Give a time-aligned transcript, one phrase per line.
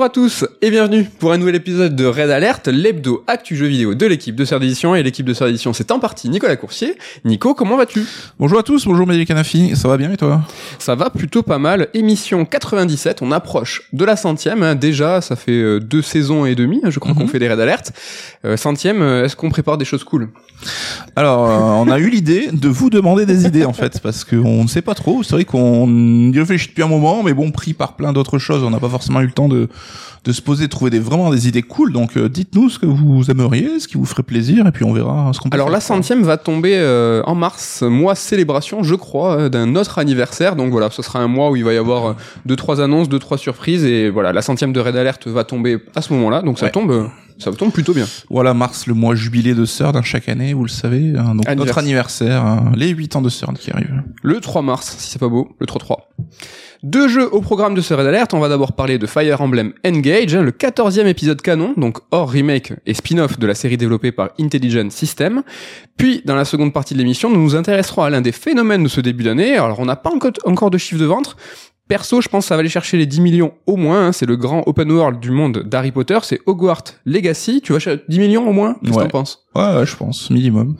[0.00, 3.66] Bonjour à tous et bienvenue pour un nouvel épisode de Red Alert, l'hebdo actu jeu
[3.66, 4.94] vidéo de l'équipe de Sœur d'édition.
[4.94, 6.96] Et l'équipe de Sœur d'édition, c'est en partie Nicolas Coursier.
[7.26, 8.06] Nico, comment vas-tu?
[8.38, 10.40] Bonjour à tous, bonjour Mélie Canafi, ça va bien et toi?
[10.78, 11.88] Ça va plutôt pas mal.
[11.92, 14.62] Émission 97, on approche de la centième.
[14.62, 14.74] hein.
[14.74, 17.18] Déjà, ça fait euh, deux saisons et demie, je crois Mhm.
[17.18, 17.92] qu'on fait des Red Alert.
[18.46, 20.30] Euh, centième, euh, est-ce qu'on prépare des choses cool?
[21.14, 24.62] Alors, euh, on a eu l'idée de vous demander des idées en fait, parce qu'on
[24.62, 25.22] ne sait pas trop.
[25.22, 28.62] C'est vrai qu'on y réfléchit depuis un moment, mais bon, pris par plein d'autres choses,
[28.62, 29.68] on n'a pas forcément eu le temps de
[30.24, 31.92] de se poser, de trouver des, vraiment des idées cool.
[31.92, 34.92] Donc, euh, dites-nous ce que vous aimeriez, ce qui vous ferait plaisir, et puis on
[34.92, 35.72] verra ce qu'on peut Alors faire.
[35.74, 40.56] la centième va tomber euh, en mars, mois célébration, je crois, euh, d'un autre anniversaire.
[40.56, 42.16] Donc voilà, ce sera un mois où il va y avoir
[42.46, 45.78] deux trois annonces, deux trois surprises, et voilà, la centième de Red Alert va tomber
[45.94, 46.42] à ce moment-là.
[46.42, 46.70] Donc ça Ouais.
[46.72, 48.06] tombe, ça tombe plutôt bien.
[48.28, 51.14] Voilà, mars, le mois jubilé de Third, hein, chaque année, vous le savez.
[51.16, 52.44] hein, donc, notre Anniversaire.
[52.44, 54.02] hein, les 8 ans de Third qui arrivent.
[54.22, 55.96] Le 3 mars, si c'est pas beau, le 3-3.
[56.82, 58.32] Deux jeux au programme de ce Red Alert.
[58.32, 62.30] On va d'abord parler de Fire Emblem Engage, hein, le 14e épisode canon, donc hors
[62.30, 65.42] remake et spin-off de la série développée par Intelligent System.
[65.98, 68.88] Puis, dans la seconde partie de l'émission, nous nous intéresserons à l'un des phénomènes de
[68.88, 69.56] ce début d'année.
[69.56, 71.36] Alors, on n'a pas encore- de chiffre de vente.
[71.86, 74.06] Perso, je pense que ça va aller chercher les 10 millions au moins.
[74.06, 74.12] hein.
[74.12, 76.18] C'est le grand open world du monde d'Harry Potter.
[76.22, 77.60] C'est Hogwarts Legacy.
[77.62, 78.74] Tu vas chercher 10 millions au moins?
[78.80, 79.02] Qu'est-ce que Ouais.
[79.04, 79.44] t'en penses?
[79.56, 80.76] Ouais, ouais, je pense, minimum.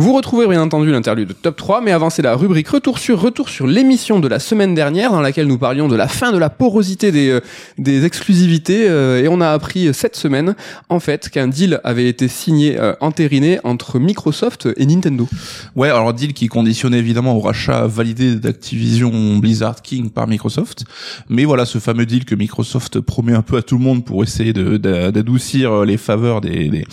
[0.00, 3.20] Vous retrouvez bien entendu l'interlude de Top 3, mais avant c'est la rubrique Retour sur
[3.20, 6.38] Retour sur l'émission de la semaine dernière dans laquelle nous parlions de la fin de
[6.38, 7.40] la porosité des, euh,
[7.78, 10.54] des exclusivités euh, et on a appris cette semaine
[10.88, 15.26] en fait qu'un deal avait été signé, euh, entériné entre Microsoft et Nintendo.
[15.74, 20.84] Ouais, alors deal qui est conditionné évidemment au rachat validé d'Activision Blizzard King par Microsoft.
[21.28, 24.22] Mais voilà, ce fameux deal que Microsoft promet un peu à tout le monde pour
[24.22, 26.84] essayer d'adoucir euh, les faveurs des, des,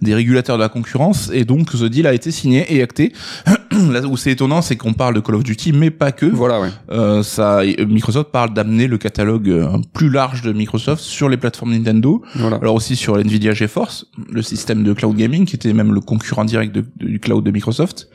[0.00, 1.30] des régulateurs de la concurrence.
[1.34, 3.12] Et donc ce deal a été signé et acté.
[3.90, 6.26] Là où c'est étonnant, c'est qu'on parle de Call of Duty, mais pas que.
[6.26, 6.68] Voilà, ouais.
[6.90, 11.72] Euh, ça, Microsoft parle d'amener le catalogue euh, plus large de Microsoft sur les plateformes
[11.72, 12.22] Nintendo.
[12.36, 12.56] Voilà.
[12.56, 16.44] Alors aussi sur Nvidia GeForce, le système de cloud gaming qui était même le concurrent
[16.44, 18.08] direct de- du cloud de Microsoft.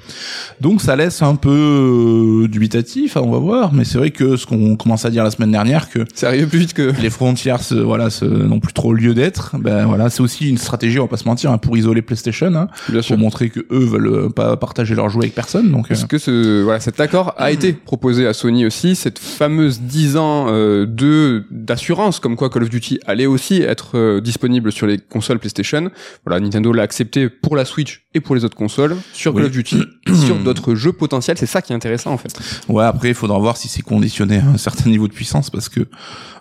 [0.61, 4.37] Donc ça laisse un peu euh, dubitatif, hein, on va voir, mais c'est vrai que
[4.37, 6.93] ce qu'on commence à dire la semaine dernière que C'est arrivé plus vite que...
[7.01, 10.57] les frontières se, voilà, se, n'ont plus trop lieu d'être, ben voilà, c'est aussi une
[10.57, 12.67] stratégie, on va pas se mentir, hein, pour isoler PlayStation, hein,
[13.07, 15.71] pour montrer que eux veulent euh, pas partager leurs jouets avec personne.
[15.71, 19.81] Donc euh, que ce, voilà, cet accord a été proposé à Sony aussi, cette fameuse
[19.81, 24.71] 10 ans euh, de d'assurance, comme quoi Call of Duty allait aussi être euh, disponible
[24.71, 25.89] sur les consoles PlayStation?
[26.25, 29.47] Voilà, Nintendo l'a accepté pour la Switch et pour les autres consoles, sur Call Oui.
[29.47, 29.83] of Duty,
[30.25, 31.37] sur d'autres jeux potentiels.
[31.37, 32.37] C'est ça qui est intéressant en fait.
[32.67, 35.69] Ouais, après, il faudra voir si c'est conditionné à un certain niveau de puissance, parce
[35.69, 35.87] que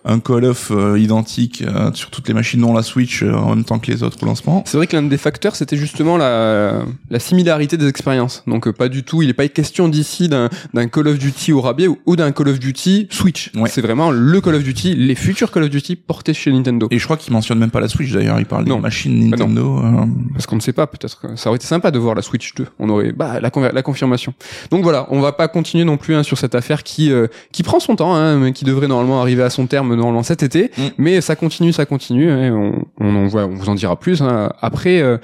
[0.04, 3.54] un Call of euh, identique euh, sur toutes les machines, dont la Switch, euh, en
[3.54, 4.62] même temps que les autres au lancement.
[4.66, 8.42] C'est vrai que l'un des facteurs, c'était justement la, la similarité des expériences.
[8.46, 11.52] Donc euh, pas du tout, il n'est pas question d'ici d'un d'un Call of Duty
[11.52, 13.50] au rabais ou, ou d'un Call of Duty Switch.
[13.54, 13.68] Ouais.
[13.68, 16.88] C'est vraiment le Call of Duty, les futurs Call of Duty portés chez Nintendo.
[16.90, 18.76] Et je crois qu'il mentionne même pas la Switch d'ailleurs, il parle Non.
[18.76, 19.48] des machines Bah non.
[19.48, 19.78] Nintendo.
[19.78, 22.22] euh, Parce qu'on ne sait pas, peut-être que ça aurait été sympa de voir la
[22.22, 22.66] Switch 2.
[22.78, 24.34] On aurait bah, la, confirmation.
[24.70, 27.62] Donc voilà, on va pas continuer non plus hein, sur cette affaire qui euh, qui
[27.62, 30.70] prend son temps, hein, mais qui devrait normalement arriver à son terme normalement cet été.
[30.76, 30.82] Mm.
[30.98, 32.30] Mais ça continue, ça continue.
[32.30, 35.18] hein, on, on, en voit- on vous en dira plus hein, après euh,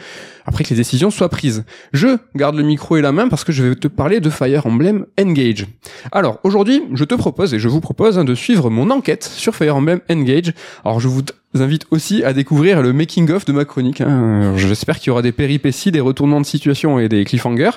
[0.44, 1.64] après que les décisions soient prises.
[1.92, 4.66] Je garde le micro et la main parce que je vais te parler de Fire
[4.66, 5.66] Emblem Engage.
[6.12, 9.54] Alors aujourd'hui, je te propose et je vous propose hein, de suivre mon enquête sur
[9.54, 10.52] Fire Emblem Engage.
[10.84, 11.22] Alors je vous
[11.54, 14.00] invite aussi à découvrir le making of de ma chronique.
[14.00, 14.54] hein.
[14.56, 17.70] J'espère qu'il y aura des péripéties, des retournements de situation et des cliffhangers,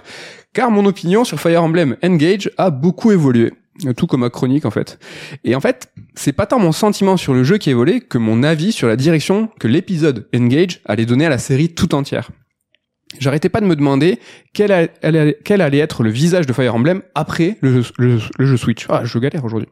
[0.54, 3.54] car mon opinion sur Fire Emblem Engage a beaucoup évolué.
[3.96, 4.98] Tout comme ma chronique en fait.
[5.44, 8.18] Et en fait, c'est pas tant mon sentiment sur le jeu qui a évolué que
[8.18, 12.32] mon avis sur la direction que l'épisode Engage allait donner à la série tout entière.
[13.20, 14.20] J'arrêtais pas de me demander
[14.54, 18.86] quel, allait- être le visage de Fire Emblem après le jeu, le- le jeu Switch.
[18.90, 19.70] Ah, je galère aujourd'hui.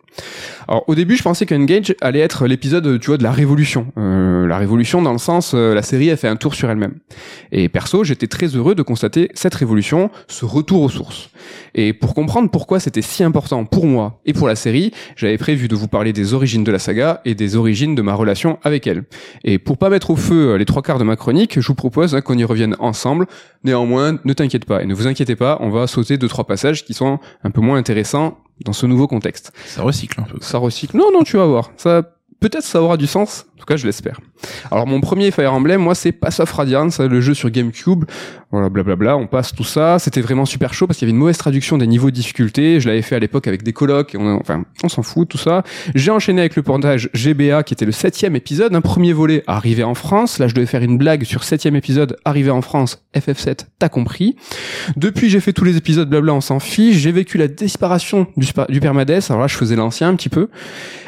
[0.68, 3.88] Alors au début, je pensais qu'Engage allait être l'épisode, tu vois, de la révolution.
[3.98, 6.96] Euh, la révolution dans le sens, euh, la série a fait un tour sur elle-même.
[7.52, 11.30] Et perso, j'étais très heureux de constater cette révolution, ce retour aux sources.
[11.76, 15.68] Et pour comprendre pourquoi c'était si important pour moi et pour la série, j'avais prévu
[15.68, 18.88] de vous parler des origines de la saga et des origines de ma relation avec
[18.88, 19.04] elle.
[19.44, 21.76] Et pour pas mettre au feu euh, les trois quarts de ma chronique, je vous
[21.76, 23.25] propose hein, qu'on y revienne ensemble.
[23.64, 26.86] Néanmoins, ne t'inquiète pas et ne vous inquiétez pas, on va sauter deux trois passages
[26.86, 29.52] qui sont un peu moins intéressants dans ce nouveau contexte.
[29.66, 30.38] Ça recycle un peu.
[30.42, 30.96] Ça recycle.
[30.96, 31.72] Non, non, tu vas voir.
[31.78, 32.04] Ça,
[32.40, 33.46] peut-être ça aura du sens.
[33.56, 34.20] En tout cas, je l'espère.
[34.70, 38.04] Alors, mon premier Fire Emblem, moi, c'est Pass of Radiance, le jeu sur GameCube.
[38.52, 39.98] Voilà, blablabla, on passe tout ça.
[39.98, 42.82] C'était vraiment super chaud parce qu'il y avait une mauvaise traduction des niveaux de difficulté.
[42.82, 44.16] Je l'avais fait à l'époque avec des colocs.
[44.20, 45.64] On, enfin, on s'en fout, tout ça.
[45.96, 49.84] J'ai enchaîné avec le portage GBA, qui était le septième épisode, un premier volet arrivé
[49.84, 50.38] en France.
[50.38, 53.06] Là, je devais faire une blague sur septième épisode arrivé en France.
[53.16, 54.36] FF7, t'as compris.
[54.98, 56.98] Depuis, j'ai fait tous les épisodes blabla, on s'en fiche.
[56.98, 59.12] J'ai vécu la disparition du, du permades.
[59.30, 60.50] Alors là, je faisais l'ancien un petit peu.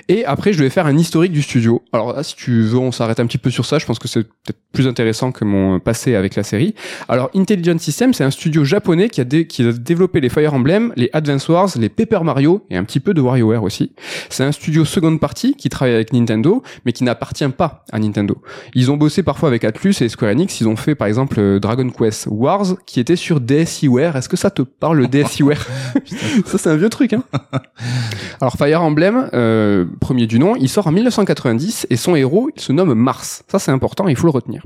[0.09, 1.83] Et après, je devais faire un historique du studio.
[1.91, 3.79] Alors, si tu veux, on s'arrête un petit peu sur ça.
[3.79, 6.75] Je pense que c'est peut-être plus intéressant que mon passé avec la série.
[7.09, 10.93] Alors, Intelligent System, c'est un studio japonais qui a, qui a développé les Fire Emblem,
[10.95, 13.91] les Advance Wars, les Paper Mario et un petit peu de WarioWare aussi.
[14.29, 18.39] C'est un studio seconde partie qui travaille avec Nintendo, mais qui n'appartient pas à Nintendo.
[18.75, 20.61] Ils ont bossé parfois avec Atlus et Square Enix.
[20.61, 24.15] Ils ont fait, par exemple, euh, Dragon Quest Wars, qui était sur DSiWare.
[24.15, 25.65] Est-ce que ça te parle, le DSiWare
[26.45, 27.23] Ça, c'est un vieux truc, hein
[28.41, 32.61] Alors, Fire Emblem, euh, premier du nom, il sort en 1990 et son héros, il
[32.61, 33.43] se nomme Mars.
[33.47, 34.63] Ça, c'est important, il faut le retenir.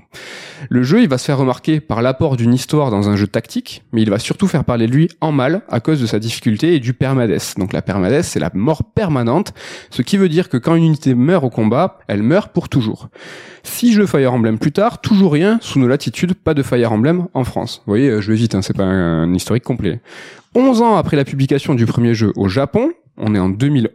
[0.70, 3.84] Le jeu, il va se faire remarquer par l'apport d'une histoire dans un jeu tactique,
[3.92, 6.76] mais il va surtout faire parler de lui en mal à cause de sa difficulté
[6.76, 7.38] et du permades.
[7.58, 9.54] Donc la permades, c'est la mort permanente,
[9.90, 13.10] ce qui veut dire que quand une unité meurt au combat, elle meurt pour toujours.
[13.64, 17.28] Si jeux Fire Emblem plus tard, toujours rien sous nos latitudes, pas de Fire Emblem
[17.34, 17.84] en France.
[17.86, 20.02] Vous voyez, je vais vite, hein, c'est pas un, historique complet.
[20.56, 23.90] 11 ans après la publication du premier jeu au Japon, on est en 2011,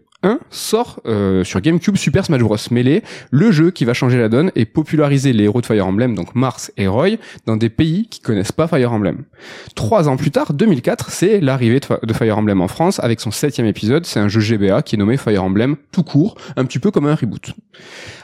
[0.50, 4.50] sort euh, sur GameCube Super Smash Bros Melee, le jeu qui va changer la donne
[4.54, 7.16] et populariser les héros de Fire Emblem, donc Mars et Roy,
[7.46, 9.24] dans des pays qui connaissent pas Fire Emblem.
[9.74, 13.66] Trois ans plus tard, 2004, c'est l'arrivée de, Fire Emblem en France avec son septième
[13.66, 14.06] épisode.
[14.06, 17.06] C'est un jeu GBA qui est nommé Fire Emblem tout court, un petit peu comme
[17.06, 17.52] un reboot.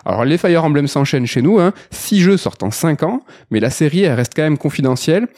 [0.05, 1.73] Alors les Fire Emblem s'enchaînent chez nous, hein.
[1.91, 5.29] six jeux sortent en cinq ans, mais la série elle reste quand même confidentielle,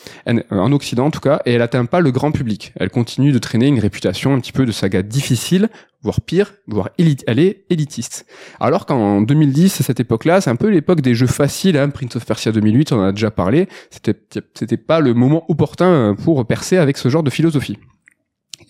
[0.51, 2.73] en Occident en tout cas, et elle atteint pas le grand public.
[2.77, 5.69] Elle continue de traîner une réputation un petit peu de saga difficile,
[6.05, 8.27] voire pire, voire élite, elle est élitiste.
[8.61, 12.25] Alors qu'en 2010, cette époque-là, c'est un peu l'époque des jeux faciles, hein, Prince of
[12.25, 14.15] Persia 2008, on en a déjà parlé, c'était,
[14.55, 17.79] c'était pas le moment opportun pour percer avec ce genre de philosophie.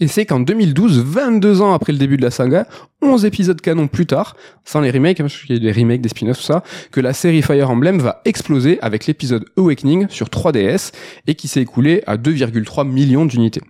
[0.00, 2.66] Et c'est qu'en 2012, 22 ans après le début de la saga,
[3.02, 6.00] 11 épisodes canon plus tard, sans les remakes, hein, parce qu'il y a des remakes,
[6.00, 10.28] des spin-offs, tout ça, que la série Fire Emblem va exploser avec l'épisode Awakening sur
[10.28, 10.92] 3DS
[11.26, 13.60] et qui s'est écoulé à 2,3 millions d'unités.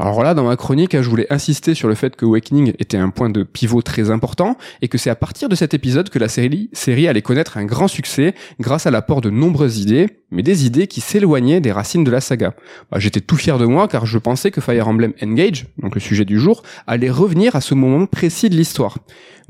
[0.00, 3.10] Alors là, dans ma chronique, je voulais insister sur le fait que Awakening était un
[3.10, 6.28] point de pivot très important et que c'est à partir de cet épisode que la
[6.28, 10.64] série, série allait connaître un grand succès grâce à l'apport de nombreuses idées, mais des
[10.64, 12.54] idées qui s'éloignaient des racines de la saga.
[12.90, 16.00] Bah, j'étais tout fier de moi car je pensais que Fire Emblem Engage, donc le
[16.00, 18.96] sujet du jour, allait revenir à ce moment précis de l'histoire.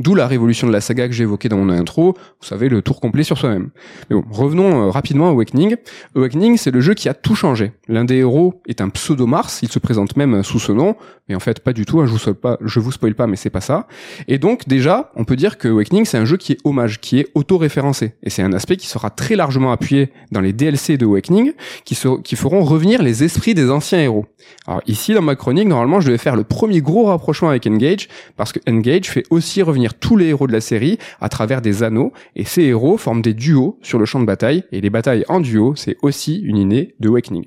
[0.00, 2.80] D'où la révolution de la saga que j'ai évoquée dans mon intro, vous savez, le
[2.80, 3.68] tour complet sur soi-même.
[4.08, 5.76] Mais bon, revenons euh, rapidement à Awakening.
[6.16, 7.72] Awakening, c'est le jeu qui a tout changé.
[7.86, 10.96] L'un des héros est un pseudo-Mars, il se présente même sous ce nom,
[11.28, 13.50] mais en fait pas du tout, hein, je vous pas, vous spoil pas, mais c'est
[13.50, 13.88] pas ça.
[14.26, 17.18] Et donc déjà, on peut dire que Awakening, c'est un jeu qui est hommage, qui
[17.18, 18.14] est auto-référencé.
[18.22, 21.52] Et c'est un aspect qui sera très largement appuyé dans les DLC de Awakening,
[21.84, 24.24] qui, qui feront revenir les esprits des anciens héros.
[24.66, 28.08] Alors ici, dans ma chronique, normalement, je devais faire le premier gros rapprochement avec Engage,
[28.38, 31.82] parce que Engage fait aussi revenir tous les héros de la série à travers des
[31.82, 35.24] anneaux, et ces héros forment des duos sur le champ de bataille, et les batailles
[35.28, 37.46] en duo, c'est aussi une innée de Awakening.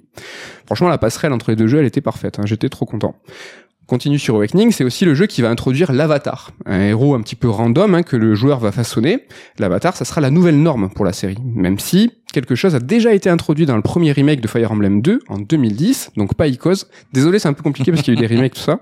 [0.65, 3.15] Franchement, la passerelle entre les deux jeux, elle était parfaite, hein, j'étais trop content
[3.87, 7.35] continue sur Awakening, c'est aussi le jeu qui va introduire l'avatar, un héros un petit
[7.35, 9.25] peu random hein, que le joueur va façonner.
[9.59, 13.13] L'avatar, ça sera la nouvelle norme pour la série, même si quelque chose a déjà
[13.13, 16.87] été introduit dans le premier remake de Fire Emblem 2 en 2010, donc pas Icos.
[17.13, 18.79] Désolé, c'est un peu compliqué parce qu'il y a eu des remakes tout ça.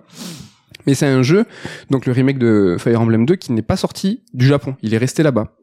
[0.85, 1.45] Mais c'est un jeu,
[1.89, 4.75] donc le remake de Fire Emblem 2, qui n'est pas sorti du Japon.
[4.81, 5.55] Il est resté là-bas.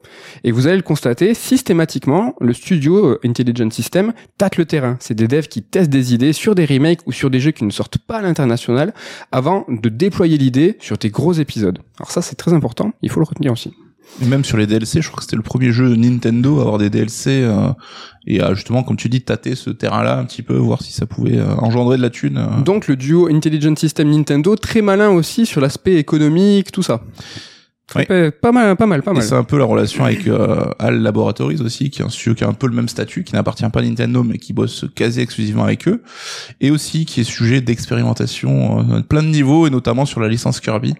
[0.44, 4.96] Et vous allez le constater, systématiquement, le studio euh, Intelligent System tâte le terrain.
[5.00, 7.64] C'est des devs qui testent des idées sur des remakes ou sur des jeux qui
[7.64, 8.94] ne sortent pas à l'international
[9.32, 11.78] avant de déployer l'idée sur des gros épisodes.
[11.98, 12.92] Alors ça, c'est très important.
[13.02, 13.74] Il faut le retenir aussi.
[14.20, 16.90] Même sur les DLC, je crois que c'était le premier jeu Nintendo à avoir des
[16.90, 17.68] DLC euh,
[18.26, 21.06] et à justement, comme tu dis, tâter ce terrain-là un petit peu, voir si ça
[21.06, 22.38] pouvait euh, engendrer de la thune.
[22.38, 22.62] Euh.
[22.62, 27.00] Donc le duo Intelligent System Nintendo, très malin aussi sur l'aspect économique, tout ça.
[27.92, 29.22] Pas mal, pas mal, pas mal.
[29.22, 32.44] C'est un peu la relation avec euh, Al Laboratories aussi, qui est un studio qui
[32.44, 35.20] a un peu le même statut, qui n'appartient pas à Nintendo, mais qui bosse quasi
[35.20, 36.02] exclusivement avec eux,
[36.60, 40.60] et aussi qui est sujet d'expérimentation euh, plein de niveaux, et notamment sur la licence
[40.60, 40.94] Kirby.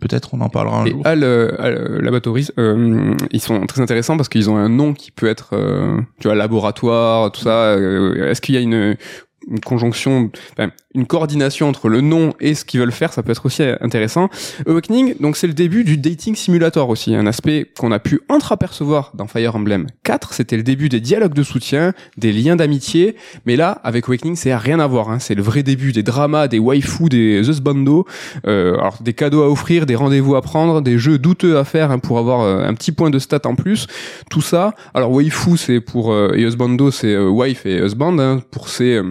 [0.00, 1.02] Peut-être on en parlera un et jour.
[1.04, 5.26] Al, euh, Laboratories, euh, ils sont très intéressants parce qu'ils ont un nom qui peut
[5.26, 5.56] être,
[6.20, 7.74] tu vois, laboratoire, tout ça.
[7.76, 8.96] Est-ce qu'il y a une
[9.50, 10.30] une conjonction,
[10.94, 14.30] une coordination entre le nom et ce qu'ils veulent faire, ça peut être aussi intéressant.
[14.66, 19.12] Awakening, donc c'est le début du dating simulator aussi, un aspect qu'on a pu entreapercevoir
[19.14, 23.56] dans Fire Emblem 4, c'était le début des dialogues de soutien, des liens d'amitié, mais
[23.56, 25.18] là, avec Awakening, c'est rien à voir, hein.
[25.18, 28.06] c'est le vrai début des dramas, des waifus, des husbandos,
[28.46, 31.90] euh, alors des cadeaux à offrir, des rendez-vous à prendre, des jeux douteux à faire
[31.90, 33.86] hein, pour avoir euh, un petit point de stat en plus,
[34.30, 34.74] tout ça.
[34.94, 39.02] Alors waifu, c'est pour, euh, et husbando, c'est euh, wife et husband, hein, pour ces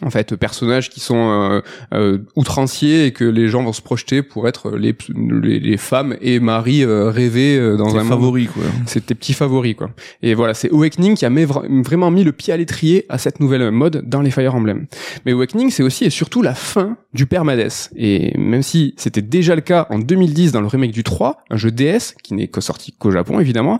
[0.00, 1.60] en fait personnages qui sont euh,
[1.92, 6.16] euh, outranciers et que les gens vont se projeter pour être les les, les femmes
[6.20, 8.62] et maris euh, rêvés euh, dans un monde favoris, quoi.
[8.86, 9.90] c'est tes petits favoris quoi.
[10.22, 13.40] Et voilà, c'est Awakening qui a mis vraiment mis le pied à l'étrier à cette
[13.40, 14.86] nouvelle mode dans les Fire Emblem.
[15.24, 17.52] Mais Awakening, c'est aussi et surtout la fin du permades.
[17.96, 21.56] Et même si c'était déjà le cas en 2010 dans le remake du 3, un
[21.56, 23.78] jeu DS qui n'est que sorti qu'au Japon évidemment,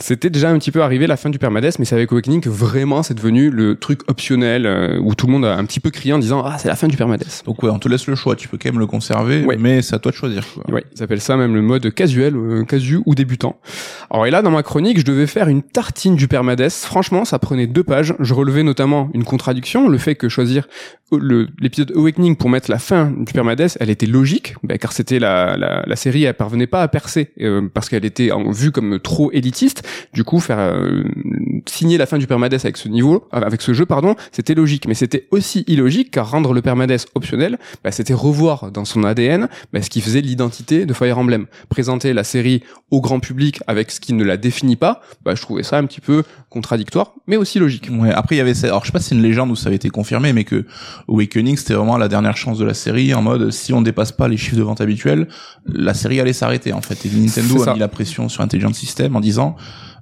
[0.00, 2.48] c'était déjà un petit peu arrivé la fin du permades, mais c'est avec Awakening que
[2.48, 5.90] vraiment c'est devenu le truc optionnel euh, où tout le monde a un petit peu
[5.90, 7.24] crié en disant ah c'est la fin du permades.
[7.44, 8.34] Donc ouais, on te laisse le choix.
[8.34, 9.56] Tu peux quand même le conserver, Ouais.
[9.58, 10.44] mais c'est à toi de choisir.
[10.54, 10.74] Quoi.
[10.74, 13.60] Ouais, ils appellent ça même le mode casuel, euh, casu ou débutant.
[14.10, 16.68] Alors et là, dans ma chronique, je devais faire une tartine du permades.
[16.70, 18.14] Franchement, ça prenait deux pages.
[18.18, 20.66] Je relevais notamment une contradiction, le fait que choisir
[21.12, 25.18] le- l'épisode Awakening pour mettre la fin du permades, elle était logique, ben, car c'était
[25.18, 28.70] la, la, la série, elle parvenait pas à percer euh, parce qu'elle était en, vue
[28.72, 29.81] comme trop élitiste.
[30.12, 31.04] Du coup, faire euh,
[31.66, 34.94] signer la fin du permades avec ce niveau, avec ce jeu, pardon, c'était logique, mais
[34.94, 39.82] c'était aussi illogique car rendre le permades optionnel, ben, c'était revoir dans son ADN ben,
[39.82, 41.46] ce qui faisait l'identité de Fire Emblem.
[41.68, 45.42] Présenter la série au grand public avec ce qui ne la définit pas, ben, je
[45.42, 47.88] trouvais ça un petit peu contradictoire, mais aussi logique.
[47.90, 48.68] Ouais, après il y avait ça.
[48.68, 50.66] Alors je sais pas si c'est une légende ou ça avait été confirmé, mais que
[51.08, 54.28] Awakening c'était vraiment la dernière chance de la série en mode si on dépasse pas
[54.28, 55.28] les chiffres de vente habituels,
[55.66, 57.04] la série allait s'arrêter en fait.
[57.06, 59.56] Et Nintendo a mis la pression sur Intelligent System en disant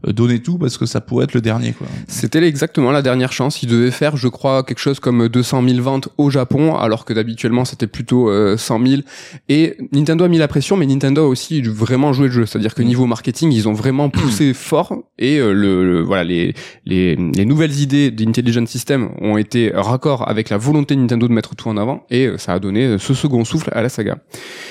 [0.07, 1.87] euh, donnez tout parce que ça pourrait être le dernier quoi.
[2.09, 3.63] C'était exactement la dernière chance.
[3.63, 7.13] Ils devaient faire, je crois, quelque chose comme 200 000 ventes au Japon, alors que
[7.13, 9.03] d'habituellement c'était plutôt euh, 100 000.
[9.49, 12.47] Et Nintendo a mis la pression, mais Nintendo a aussi vraiment joué le jeu.
[12.47, 14.95] C'est-à-dire que niveau marketing, ils ont vraiment poussé fort.
[15.19, 16.55] Et euh, le, le- voilà, les,
[16.87, 21.33] les, les nouvelles idées d'Intelligent System ont été raccord avec la volonté de Nintendo de
[21.33, 23.89] mettre tout en avant, et euh, ça a donné euh, ce second souffle à la
[23.89, 24.19] saga.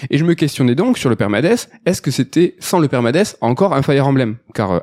[0.09, 1.45] Et je me questionnais donc sur le permades,
[1.85, 4.35] est-ce que c'était sans le permades encore un Fire Emblem?
[4.53, 4.79] Car euh,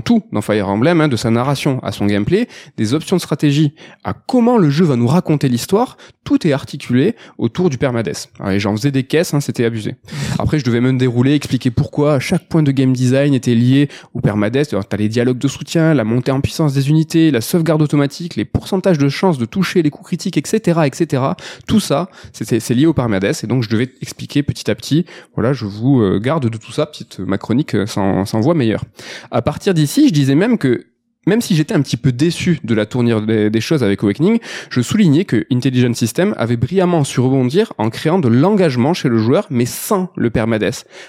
[0.00, 3.74] tout dans Fire Emblem, hein, de sa narration à son gameplay, des options de stratégie
[4.04, 8.12] à comment le jeu va nous raconter l'histoire, tout est articulé autour du permades.
[8.50, 9.94] Et j'en faisais des caisses, hein, c'était abusé.
[10.38, 14.20] Après, je devais même dérouler, expliquer pourquoi chaque point de game design était lié au
[14.20, 14.56] permades.
[14.72, 18.36] Alors, T'as les dialogues de soutien, la montée en puissance des unités, la sauvegarde automatique,
[18.36, 21.22] les pourcentages de chances de toucher les coups critiques, etc., etc.
[21.66, 23.24] Tout ça, c'est lié au permades.
[23.42, 25.06] Et donc, je devais expliquer petit à petit.
[25.34, 28.84] Voilà, je vous euh, garde de tout ça, petite ma chronique euh, s'en voit meilleure.
[29.30, 30.86] À partir d'ici, je disais même que
[31.26, 34.38] même si j'étais un petit peu déçu de la tournure des, choses avec Awakening,
[34.70, 39.18] je soulignais que Intelligent System avait brillamment su rebondir en créant de l'engagement chez le
[39.18, 40.56] joueur, mais sans le permades.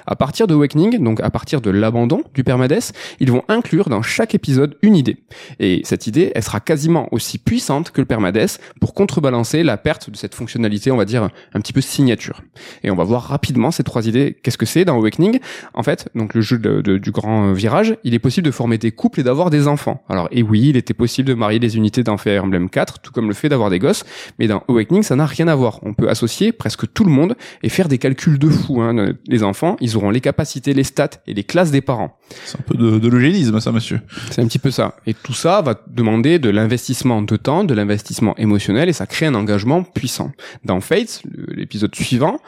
[0.05, 2.79] À partir de Awakening, donc à partir de l'abandon du permades,
[3.19, 5.17] ils vont inclure dans chaque épisode une idée.
[5.59, 8.47] Et cette idée, elle sera quasiment aussi puissante que le permades
[8.81, 12.41] pour contrebalancer la perte de cette fonctionnalité, on va dire, un petit peu signature.
[12.83, 14.37] Et on va voir rapidement ces trois idées.
[14.41, 15.39] Qu'est-ce que c'est dans Awakening?
[15.73, 19.19] En fait, donc le jeu du grand virage, il est possible de former des couples
[19.19, 20.03] et d'avoir des enfants.
[20.09, 23.11] Alors, et oui, il était possible de marier des unités dans Fire Emblem 4, tout
[23.11, 24.05] comme le fait d'avoir des gosses,
[24.39, 25.79] mais dans Awakening, ça n'a rien à voir.
[25.83, 28.81] On peut associer presque tout le monde et faire des calculs de fou.
[28.81, 29.13] Hein.
[29.27, 32.17] Les enfants, ils auront les capacités, les stats et les classes des parents.
[32.45, 34.01] C'est un peu de, de l'eugénisme ça monsieur.
[34.31, 34.95] C'est un petit peu ça.
[35.05, 39.25] Et tout ça va demander de l'investissement de temps, de l'investissement émotionnel, et ça crée
[39.25, 40.31] un engagement puissant.
[40.63, 42.39] Dans Fates, l'épisode suivant,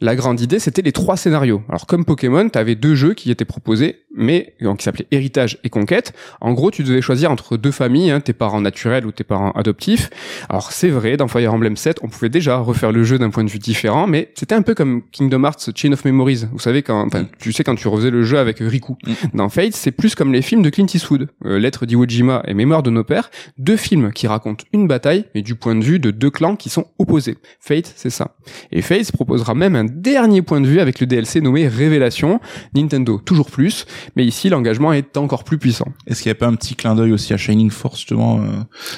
[0.00, 1.62] la grande idée, c'était les trois scénarios.
[1.68, 5.58] Alors comme Pokémon, tu avais deux jeux qui étaient proposés, mais donc, qui s'appelaient Héritage
[5.64, 6.12] et Conquête.
[6.40, 9.52] En gros, tu devais choisir entre deux familles, hein, tes parents naturels ou tes parents
[9.52, 10.10] adoptifs.
[10.50, 13.44] Alors c'est vrai, dans Fire Emblem 7, on pouvait déjà refaire le jeu d'un point
[13.44, 16.44] de vue différent, mais c'était un peu comme Kingdom Hearts Chain of Memories.
[16.52, 18.96] Vous savez quand, enfin, tu sais quand tu refaisais le jeu avec Riku.
[19.32, 22.52] Dans Fate, c'est plus comme les films de Clint Eastwood, euh, Lettre d'Iwo Jima et
[22.52, 26.00] Mémoire de nos pères, deux films qui racontent une bataille, mais du point de vue
[26.00, 27.38] de deux clans qui sont opposés.
[27.58, 28.36] Fate, c'est ça.
[28.70, 32.38] Et Fate proposera même un dernier point de vue avec le DLC nommé Révélation,
[32.74, 35.88] Nintendo toujours plus, mais ici l'engagement est encore plus puissant.
[36.06, 38.46] Est-ce qu'il y a pas un petit clin d'œil aussi à Shining Force justement, euh,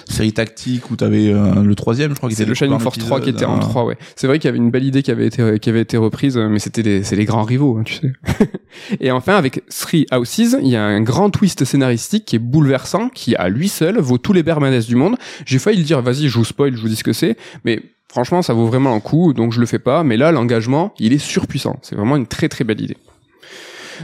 [0.09, 2.31] série tactique où t'avais euh, le troisième, je crois.
[2.31, 3.99] C'est était le Shining Force 3 qui était en euh, 3, ouais.
[4.17, 6.37] C'est vrai qu'il y avait une belle idée qui avait été, qui avait été reprise,
[6.37, 8.13] euh, mais c'était des, c'est les grands rivaux, hein, tu sais.
[9.01, 13.09] Et enfin, avec Three Houses, il y a un grand twist scénaristique qui est bouleversant,
[13.09, 15.17] qui à lui seul vaut tous les permanences du monde.
[15.45, 17.83] J'ai failli le dire, vas-y, je vous spoil, je vous dis ce que c'est, mais
[18.09, 20.03] franchement, ça vaut vraiment un coup, donc je le fais pas.
[20.05, 21.79] Mais là, l'engagement, il est surpuissant.
[21.83, 22.97] C'est vraiment une très très belle idée.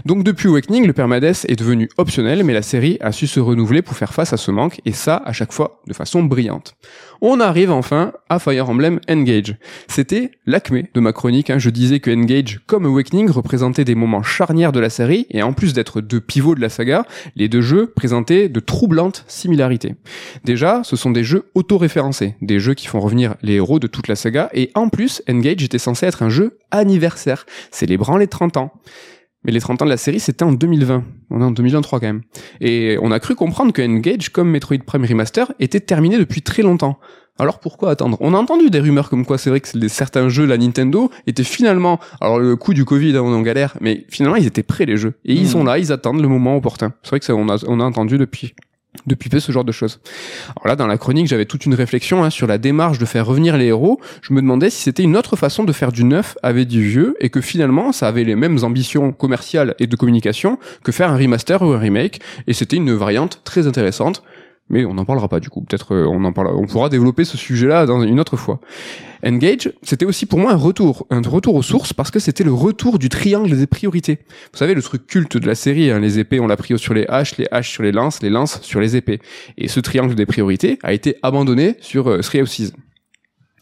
[0.05, 3.83] Donc depuis Awakening, le permades est devenu optionnel, mais la série a su se renouveler
[3.83, 6.77] pour faire face à ce manque, et ça à chaque fois de façon brillante.
[7.21, 9.57] On arrive enfin à Fire Emblem Engage.
[9.89, 11.59] C'était l'acmé de ma chronique, hein.
[11.59, 15.53] je disais que Engage, comme Awakening, représentait des moments charnières de la série, et en
[15.53, 19.95] plus d'être deux pivots de la saga, les deux jeux présentaient de troublantes similarités.
[20.45, 24.09] Déjà, ce sont des jeux auto-référencés, des jeux qui font revenir les héros de toute
[24.09, 28.57] la saga, et en plus, Engage était censé être un jeu anniversaire, célébrant les 30
[28.59, 28.73] ans.
[29.47, 31.05] Mais les 30 ans de la série, c'était en 2020.
[31.31, 32.23] On est en 2023 quand même.
[32.61, 36.63] Et on a cru comprendre que Engage, comme Metroid Prime Remaster, était terminé depuis très
[36.63, 36.99] longtemps.
[37.39, 38.17] Alors pourquoi attendre?
[38.21, 41.45] On a entendu des rumeurs comme quoi c'est vrai que certains jeux, la Nintendo, étaient
[41.45, 44.63] finalement, alors le coup du Covid, hein, on est en galère, mais finalement ils étaient
[44.63, 45.15] prêts les jeux.
[45.27, 45.49] Et ils Hmm.
[45.49, 46.95] sont là, ils attendent le moment opportun.
[47.03, 48.55] C'est vrai que ça, on a, on a entendu depuis
[49.07, 50.01] depuis peu ce genre de choses.
[50.57, 53.27] Alors là, dans la chronique, j'avais toute une réflexion hein, sur la démarche de faire
[53.27, 54.01] revenir les héros.
[54.23, 57.17] Je me demandais si c'était une autre façon de faire du neuf avec du vieux
[57.21, 61.17] et que finalement, ça avait les mêmes ambitions commerciales et de communication que faire un
[61.17, 62.21] remaster ou un remake.
[62.47, 64.23] Et c'était une variante très intéressante.
[64.69, 65.61] Mais on n'en parlera pas du coup.
[65.61, 66.57] Peut-être euh, on en parlera.
[66.57, 68.61] On pourra développer ce sujet-là une autre fois.
[69.25, 72.53] Engage, c'était aussi pour moi un retour, un retour aux sources parce que c'était le
[72.53, 74.19] retour du triangle des priorités.
[74.53, 76.95] Vous savez le truc culte de la série, hein, les épées on l'a pris sur
[76.95, 79.21] les haches, les haches sur les lances, les lances sur les épées.
[79.57, 82.73] Et ce triangle des priorités a été abandonné sur euh, Three Houses.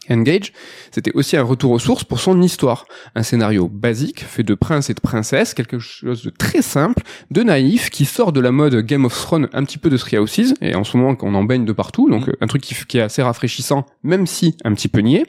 [0.09, 0.53] Engage,
[0.91, 2.85] c'était aussi un retour aux sources pour son histoire.
[3.15, 7.43] Un scénario basique, fait de princes et de princesses, quelque chose de très simple, de
[7.43, 10.53] naïf, qui sort de la mode Game of Thrones, un petit peu de Three Houses,
[10.61, 12.97] et en ce moment qu'on en baigne de partout, donc euh, un truc qui, qui
[12.97, 15.25] est assez rafraîchissant, même si un petit peu niais.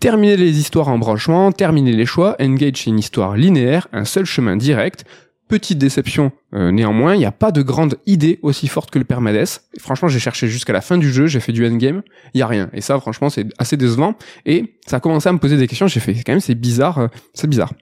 [0.00, 4.24] Terminer les histoires en branchement, terminer les choix, Engage c'est une histoire linéaire, un seul
[4.24, 5.04] chemin direct,
[5.48, 9.04] Petite déception euh, néanmoins, il n'y a pas de grande idée aussi forte que le
[9.04, 9.46] permades.
[9.78, 12.02] Franchement, j'ai cherché jusqu'à la fin du jeu, j'ai fait du endgame,
[12.32, 12.70] il y a rien.
[12.72, 14.14] Et ça, franchement, c'est assez décevant.
[14.46, 15.86] Et ça a commencé à me poser des questions.
[15.86, 17.72] J'ai fait, quand même, c'est bizarre, euh, c'est bizarre.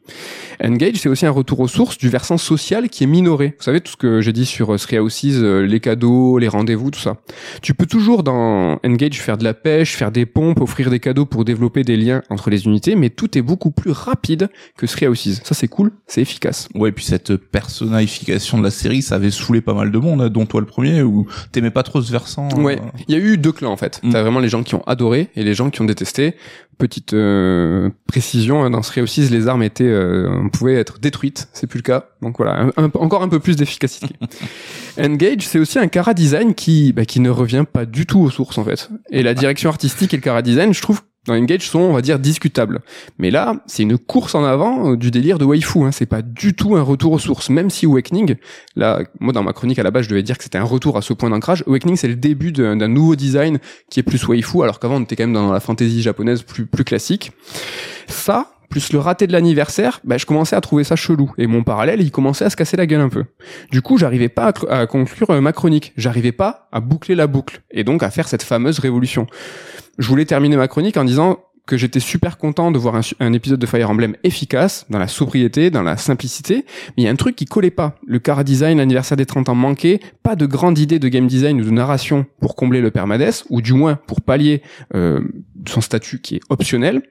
[0.62, 3.54] Engage, c'est aussi un retour aux sources du versant social qui est minoré.
[3.58, 6.49] Vous savez tout ce que j'ai dit sur euh, Three Houses, euh, les cadeaux, les
[6.49, 7.18] rendez-vous, tout ça.
[7.62, 11.26] Tu peux toujours dans Engage faire de la pêche, faire des pompes, offrir des cadeaux
[11.26, 15.06] pour développer des liens entre les unités, mais tout est beaucoup plus rapide que Three
[15.06, 15.40] Houses.
[15.44, 16.68] Ça, c'est cool, c'est efficace.
[16.75, 20.21] Ouais, et puis cette personnification de la série, ça avait saoulé pas mal de monde,
[20.23, 22.49] hein, dont toi le premier, où t'aimais pas trop ce versant.
[22.57, 24.01] euh, Ouais, il y a eu deux clans en fait.
[24.03, 24.11] Mm.
[24.13, 26.35] T'as vraiment les gens qui ont adoré et les gens qui ont détesté.
[26.79, 31.49] Petite euh, précision, hein, dans ce Houses, les armes étaient, euh, pouvaient être détruites.
[31.55, 32.11] C'est plus le cas.
[32.21, 34.15] Donc voilà, un- un- encore un peu plus d'efficacité.
[35.01, 38.31] Engage, c'est aussi un cara design qui, bah, qui ne revient pas du tout aux
[38.31, 38.91] sources en fait.
[39.11, 42.02] Et la direction artistique et le cara design, je trouve dans Engage sont, on va
[42.02, 42.80] dire, discutables.
[43.18, 45.83] Mais là, c'est une course en avant euh, du délire de waifu.
[45.83, 45.92] Hein.
[45.92, 47.51] C'est pas du tout un retour aux sources.
[47.51, 48.37] Même si Awakening,
[48.74, 50.96] là, moi dans ma chronique à la base, je devais dire que c'était un retour
[50.96, 51.64] à ce point d'ancrage.
[51.66, 53.59] Awakening, c'est le début d'un nouveau design
[53.90, 56.66] qui est plus waifu, alors qu'avant on était quand même dans la fantasy japonaise plus
[56.66, 57.33] plus classique.
[58.09, 61.33] Ça, plus le raté de l'anniversaire, bah, je commençais à trouver ça chelou.
[61.38, 63.24] Et mon parallèle, il commençait à se casser la gueule un peu.
[63.70, 65.92] Du coup, j'arrivais pas à conclure euh, ma chronique.
[65.96, 67.62] J'arrivais pas à boucler la boucle.
[67.70, 69.27] Et donc à faire cette fameuse révolution.
[69.98, 73.59] Je voulais terminer ma chronique en disant que j'étais super content de voir un, épisode
[73.59, 76.64] de Fire Emblem efficace, dans la sobriété, dans la simplicité,
[76.96, 77.96] mais il y a un truc qui collait pas.
[78.06, 81.61] Le car design, l'anniversaire des 30 ans manquait, pas de grande idée de game design
[81.61, 84.62] ou de narration pour combler le permades, ou du moins pour pallier
[84.94, 85.20] euh,
[85.66, 87.02] son statut qui est optionnel.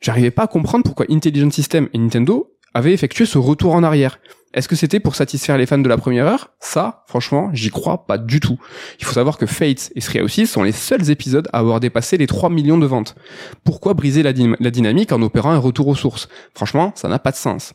[0.00, 4.18] J'arrivais pas à comprendre pourquoi Intelligent System et Nintendo avaient effectué ce retour en arrière.
[4.54, 6.50] Est-ce que c'était pour satisfaire les fans de la première heure?
[6.60, 8.58] Ça, franchement, j'y crois pas du tout.
[8.98, 12.16] Il faut savoir que Fates et Three Houses sont les seuls épisodes à avoir dépassé
[12.16, 13.16] les 3 millions de ventes.
[13.64, 16.28] Pourquoi briser la, la dynamique en opérant un retour aux sources?
[16.54, 17.74] Franchement, ça n'a pas de sens.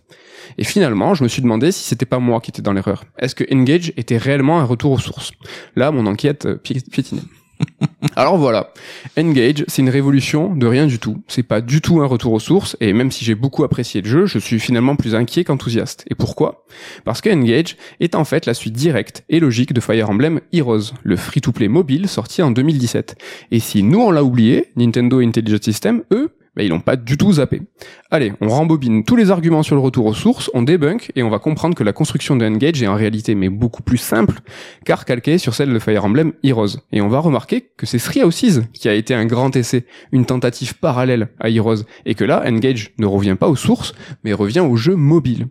[0.57, 3.03] Et finalement, je me suis demandé si c'était pas moi qui étais dans l'erreur.
[3.19, 5.31] Est-ce que Engage était réellement un retour aux sources?
[5.75, 7.21] Là, mon enquête euh, pi- piétinait.
[8.15, 8.73] Alors voilà,
[9.17, 11.21] Engage, c'est une révolution de rien du tout.
[11.27, 14.09] C'est pas du tout un retour aux sources, et même si j'ai beaucoup apprécié le
[14.09, 16.05] jeu, je suis finalement plus inquiet qu'enthousiaste.
[16.09, 16.65] Et pourquoi?
[17.05, 20.93] Parce que Engage est en fait la suite directe et logique de Fire Emblem Heroes,
[21.03, 23.15] le free-to-play mobile sorti en 2017.
[23.51, 27.33] Et si nous on l'a oublié, Nintendo Intelligent System, eux, ils l'ont pas du tout
[27.33, 27.61] zappé.
[28.09, 31.29] Allez, on rembobine tous les arguments sur le retour aux sources, on débunk et on
[31.29, 34.39] va comprendre que la construction de Engage est en réalité mais beaucoup plus simple
[34.85, 36.79] car calquée sur celle de Fire Emblem Heroes.
[36.91, 40.25] Et on va remarquer que c'est Three Houses qui a été un grand essai, une
[40.25, 44.59] tentative parallèle à Heroes, et que là, Engage ne revient pas aux sources, mais revient
[44.59, 45.47] au jeu mobile.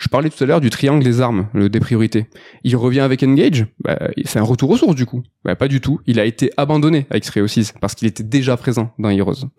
[0.00, 2.26] Je parlais tout à l'heure du triangle des armes, le des priorités.
[2.64, 5.22] Il revient avec Engage bah, C'est un retour aux sources du coup.
[5.44, 6.00] Bah, pas du tout.
[6.06, 9.50] Il a été abandonné avec Three Houses parce qu'il était déjà présent dans Heroes.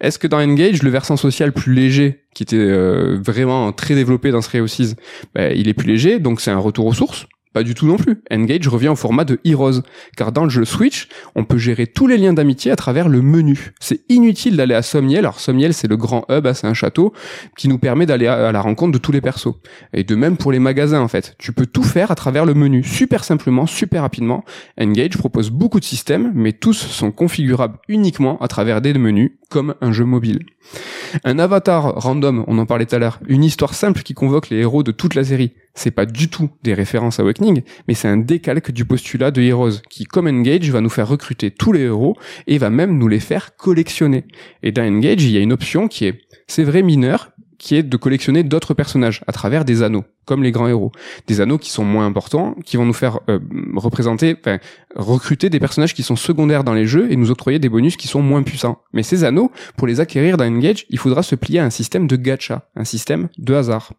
[0.00, 4.30] Est-ce que dans Engage, le versant social plus léger, qui était euh, vraiment très développé
[4.32, 4.96] dans Three Houses,
[5.34, 7.26] bah, il est plus léger, donc c'est un retour aux sources?
[7.56, 8.20] Pas du tout non plus.
[8.30, 9.80] Engage revient au format de Heroes,
[10.14, 13.22] car dans le jeu Switch, on peut gérer tous les liens d'amitié à travers le
[13.22, 13.72] menu.
[13.80, 17.14] C'est inutile d'aller à Sommiel, alors Sommiel c'est le grand hub, hein, c'est un château,
[17.56, 19.54] qui nous permet d'aller à à la rencontre de tous les persos.
[19.94, 21.34] Et de même pour les magasins en fait.
[21.38, 24.44] Tu peux tout faire à travers le menu, super simplement, super rapidement.
[24.78, 29.76] Engage propose beaucoup de systèmes, mais tous sont configurables uniquement à travers des menus, comme
[29.80, 30.40] un jeu mobile.
[31.24, 34.58] Un avatar random, on en parlait tout à l'heure, une histoire simple qui convoque les
[34.58, 35.52] héros de toute la série.
[35.74, 39.42] C'est pas du tout des références à Awakening, mais c'est un décalque du postulat de
[39.42, 42.16] Heroes, qui, comme Engage, va nous faire recruter tous les héros
[42.46, 44.24] et va même nous les faire collectionner.
[44.62, 47.30] Et dans Engage, il y a une option qui est, c'est vrai mineur,
[47.66, 50.92] qui est de collectionner d'autres personnages à travers des anneaux, comme les grands héros.
[51.26, 53.40] Des anneaux qui sont moins importants, qui vont nous faire euh,
[53.74, 54.36] représenter,
[54.94, 58.06] recruter des personnages qui sont secondaires dans les jeux et nous octroyer des bonus qui
[58.06, 58.78] sont moins puissants.
[58.92, 62.06] Mais ces anneaux, pour les acquérir dans Engage, il faudra se plier à un système
[62.06, 63.94] de gacha, un système de hasard.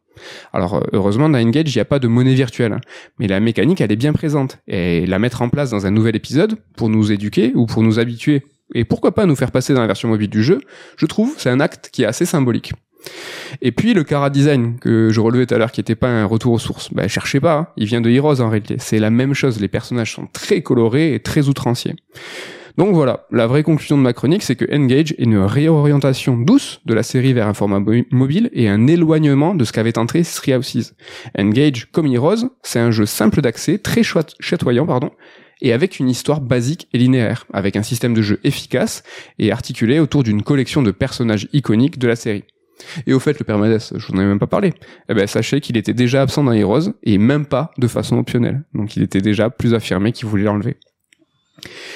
[0.53, 2.80] Alors euh, heureusement dans Engage, il n'y a pas de monnaie virtuelle,
[3.19, 6.15] mais la mécanique elle est bien présente et la mettre en place dans un nouvel
[6.15, 9.82] épisode pour nous éduquer ou pour nous habituer et pourquoi pas nous faire passer dans
[9.82, 10.62] la version mobile du jeu,
[10.97, 12.73] je trouve c'est un acte qui est assez symbolique.
[13.62, 16.26] Et puis le Cara Design que je relevais tout à l'heure qui était pas un
[16.26, 17.67] retour aux sources, ben cherchez pas, hein.
[17.78, 18.78] il vient de Heroes en réalité.
[18.80, 21.96] C'est la même chose, les personnages sont très colorés et très outranciers.
[22.78, 26.80] Donc voilà, la vraie conclusion de ma chronique, c'est que Engage est une réorientation douce
[26.86, 30.54] de la série vers un format mobile et un éloignement de ce qu'avait tenté Three
[30.54, 30.93] Houses.
[31.36, 35.10] Engage, comme Heroes, c'est un jeu simple d'accès, très chatoyant, pardon,
[35.60, 39.02] et avec une histoire basique et linéaire, avec un système de jeu efficace
[39.39, 42.43] et articulé autour d'une collection de personnages iconiques de la série.
[43.05, 44.73] Et au fait, le permadeath, je n'en ai même pas parlé.
[45.09, 48.63] Eh ben, sachez qu'il était déjà absent dans Heroes, et même pas de façon optionnelle.
[48.73, 50.77] Donc il était déjà plus affirmé qu'il voulait l'enlever.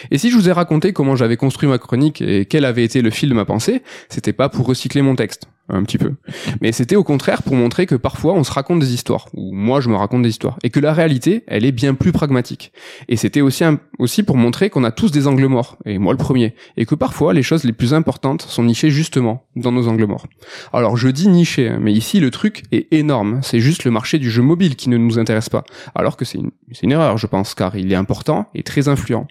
[0.09, 3.01] Et si je vous ai raconté comment j'avais construit ma chronique et quel avait été
[3.01, 6.13] le fil de ma pensée, c'était pas pour recycler mon texte un petit peu.
[6.61, 9.81] Mais c'était au contraire pour montrer que parfois on se raconte des histoires, ou moi
[9.81, 12.71] je me raconte des histoires, et que la réalité, elle est bien plus pragmatique.
[13.09, 13.63] Et c'était aussi,
[13.99, 16.95] aussi pour montrer qu'on a tous des angles morts, et moi le premier, et que
[16.95, 20.27] parfois les choses les plus importantes sont nichées justement dans nos angles morts.
[20.73, 24.19] Alors je dis niché, hein, mais ici le truc est énorme, c'est juste le marché
[24.19, 25.63] du jeu mobile qui ne nous intéresse pas,
[25.95, 29.27] alors que c'est une, une erreur je pense, car il est important et très influent.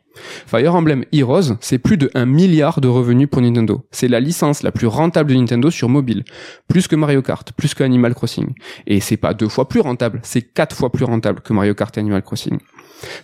[0.46, 3.82] Fire Emblem Heroes, c'est plus de 1 milliard de revenus pour Nintendo.
[3.90, 6.24] C'est la licence la plus rentable de Nintendo sur mobile.
[6.68, 8.54] Plus que Mario Kart, plus que Animal Crossing.
[8.86, 11.96] Et c'est pas deux fois plus rentable, c'est quatre fois plus rentable que Mario Kart
[11.96, 12.58] et Animal Crossing.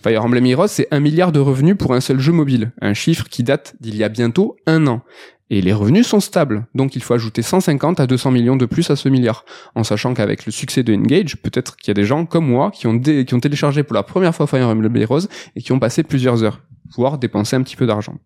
[0.03, 2.71] Fire Emblem Heroes, c'est 1 milliard de revenus pour un seul jeu mobile.
[2.81, 5.01] Un chiffre qui date d'il y a bientôt un an.
[5.49, 8.89] Et les revenus sont stables, donc il faut ajouter 150 à 200 millions de plus
[8.89, 9.45] à ce milliard.
[9.75, 12.69] En sachant qu'avec le succès de Engage, peut-être qu'il y a des gens comme moi
[12.71, 16.43] qui ont, téléchargé pour la première fois Fire Emblem Heroes et qui ont passé plusieurs
[16.43, 16.61] heures
[16.93, 18.17] pouvoir dépenser un petit peu d'argent.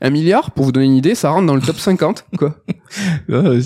[0.00, 2.26] Un milliard, pour vous donner une idée, ça rentre dans le top 50.
[2.38, 2.56] Quoi
[3.30, 3.60] euh,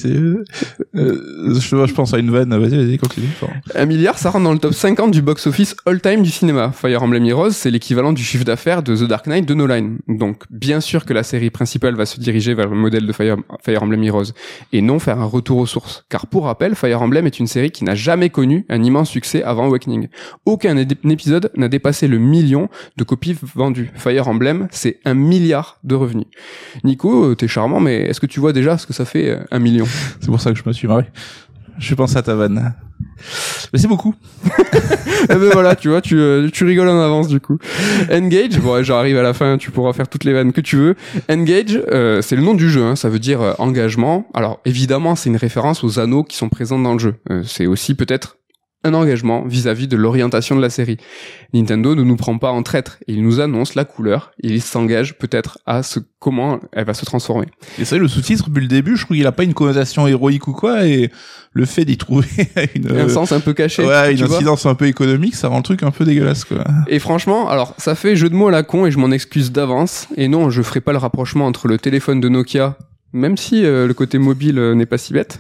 [0.95, 2.57] je, pense à une vanne.
[2.57, 3.29] Vas-y, vas-y, continue.
[3.75, 6.71] Un milliard, ça rentre dans le top 50 du box-office all-time du cinéma.
[6.73, 9.97] Fire Emblem Heroes, c'est l'équivalent du chiffre d'affaires de The Dark Knight de Nolan.
[10.09, 13.37] Donc, bien sûr que la série principale va se diriger vers le modèle de Fire,
[13.65, 14.33] Fire Emblem Heroes
[14.73, 16.05] et non faire un retour aux sources.
[16.09, 19.43] Car pour rappel, Fire Emblem est une série qui n'a jamais connu un immense succès
[19.43, 20.09] avant Awakening.
[20.45, 23.91] Aucun épisode n'a dépassé le million de copies vendues.
[23.97, 26.27] Fire Emblem, c'est un milliard de revenus.
[26.85, 29.39] Nico, euh, t'es charmant, mais est-ce que tu vois déjà ce que ça fait euh,
[29.51, 29.87] un million?
[30.21, 31.05] C'est pour ça que je me suis marré.
[31.79, 32.75] Je pense à ta vanne.
[33.73, 34.15] Mais c'est beaucoup.
[35.25, 37.59] eh ben voilà, tu vois, tu, euh, tu rigoles en avance du coup.
[38.11, 40.95] Engage, bon, j'arrive à la fin, tu pourras faire toutes les vannes que tu veux.
[41.29, 41.83] Engage,
[42.23, 44.27] c'est le nom du jeu, hein, ça veut dire engagement.
[44.33, 47.15] Alors évidemment, c'est une référence aux anneaux qui sont présents dans le jeu.
[47.45, 48.39] c'est aussi peut-être
[48.87, 50.97] un engagement vis-à-vis de l'orientation de la série.
[51.53, 55.59] Nintendo ne nous prend pas en traître, il nous annonce la couleur, il s'engage peut-être
[55.67, 57.47] à ce comment elle va se transformer.
[57.79, 60.49] Et c'est le sous-titre depuis le début, je trouve qu'il a pas une connotation héroïque
[60.49, 61.11] ou quoi, et
[61.53, 62.29] le fait d'y trouver
[62.75, 65.63] une, un sens un peu caché, ouais, une incidence un peu économique, ça rend le
[65.63, 66.65] truc un peu dégueulasse quoi.
[66.89, 69.53] Et franchement, alors ça fait jeu de mots à la con et je m'en excuse
[69.53, 70.09] d'avance.
[70.17, 72.77] Et non, je ferai pas le rapprochement entre le téléphone de Nokia
[73.17, 75.39] même si euh, le côté mobile euh, n'est pas si bête.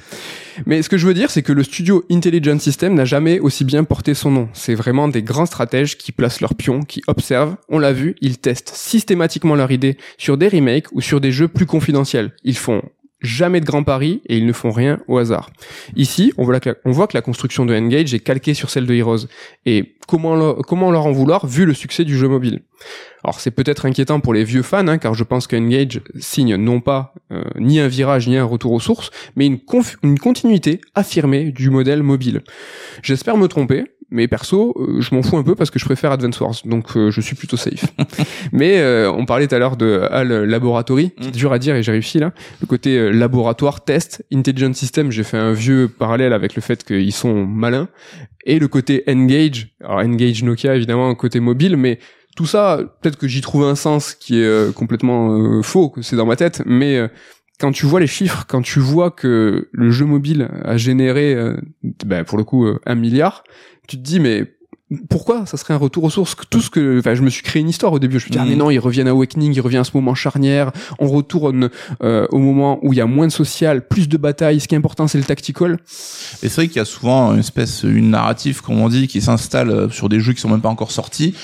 [0.65, 3.65] Mais ce que je veux dire, c'est que le studio Intelligent System n'a jamais aussi
[3.65, 4.49] bien porté son nom.
[4.55, 8.39] C'est vraiment des grands stratèges qui placent leurs pions, qui observent, on l'a vu, ils
[8.39, 12.33] testent systématiquement leur idée sur des remakes ou sur des jeux plus confidentiels.
[12.43, 12.83] Ils font
[13.27, 15.51] jamais de grands paris et ils ne font rien au hasard.
[15.97, 19.27] Ici, on voit, que la, que construction de Engage est calquée sur celle de Heroes.
[19.67, 20.35] Et comment,
[20.91, 22.63] leur en vouloir vu le succès du jeu mobile?
[23.25, 26.81] Alors c'est peut-être inquiétant pour les vieux fans, hein, car je pense qu'Engage signe non
[26.81, 29.59] pas euh, ni un virage ni un retour aux sources, mais une,
[30.03, 32.43] une continuité affirmée du modèle mobile.
[33.03, 36.13] J'espère me tromper, mais perso, euh, je m'en fous un peu parce que je préfère
[36.13, 37.87] Advance Wars, donc euh, je suis plutôt safe.
[38.53, 41.33] mais euh, on parlait tout à l'heure de HAL Laboratory, c'est mm.
[41.33, 42.33] dur à dire et j'ai réussi là.
[42.61, 47.13] Le côté laboratoire, test, intelligent system, j'ai fait un vieux parallèle avec le fait qu'ils
[47.13, 47.89] sont malins.
[48.45, 51.99] Et le côté engage, alors engage Nokia évidemment côté mobile, mais
[52.37, 56.27] tout ça, peut-être que j'y trouve un sens qui est complètement faux, que c'est dans
[56.27, 57.01] ma tête, mais
[57.59, 61.35] quand tu vois les chiffres, quand tu vois que le jeu mobile a généré,
[62.05, 63.43] ben, pour le coup, un milliard,
[63.87, 64.45] tu te dis mais
[65.09, 67.61] pourquoi ça serait un retour aux sources tout ce que enfin je me suis créé
[67.61, 68.21] une histoire au début.
[68.21, 68.59] Je me dis ah mais mm.
[68.59, 70.71] non ils reviennent à Awakening ils reviennent à ce moment charnière.
[71.01, 71.71] On retourne
[72.03, 74.61] euh, au moment où il y a moins de social plus de batailles.
[74.61, 75.79] Ce qui est important c'est le tactical.
[76.43, 79.21] Et c'est vrai qu'il y a souvent une espèce une narrative comme on dit qui
[79.21, 81.35] s'installe euh, sur des jeux qui sont même pas encore sortis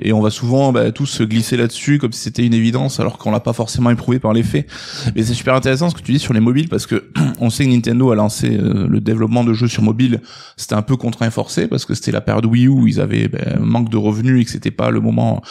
[0.00, 3.18] et on va souvent bah, tous se glisser là-dessus comme si c'était une évidence alors
[3.18, 4.66] qu'on l'a pas forcément éprouvé par les faits.
[5.14, 7.04] Mais c'est super intéressant ce que tu dis sur les mobiles parce que
[7.40, 10.20] on sait que Nintendo a lancé euh, le développement de jeux sur mobile,
[10.56, 13.00] c'était un peu contraint et forcé parce que c'était la période Wii U où ils
[13.00, 15.42] avaient ben, manque de revenus et que c'était pas le moment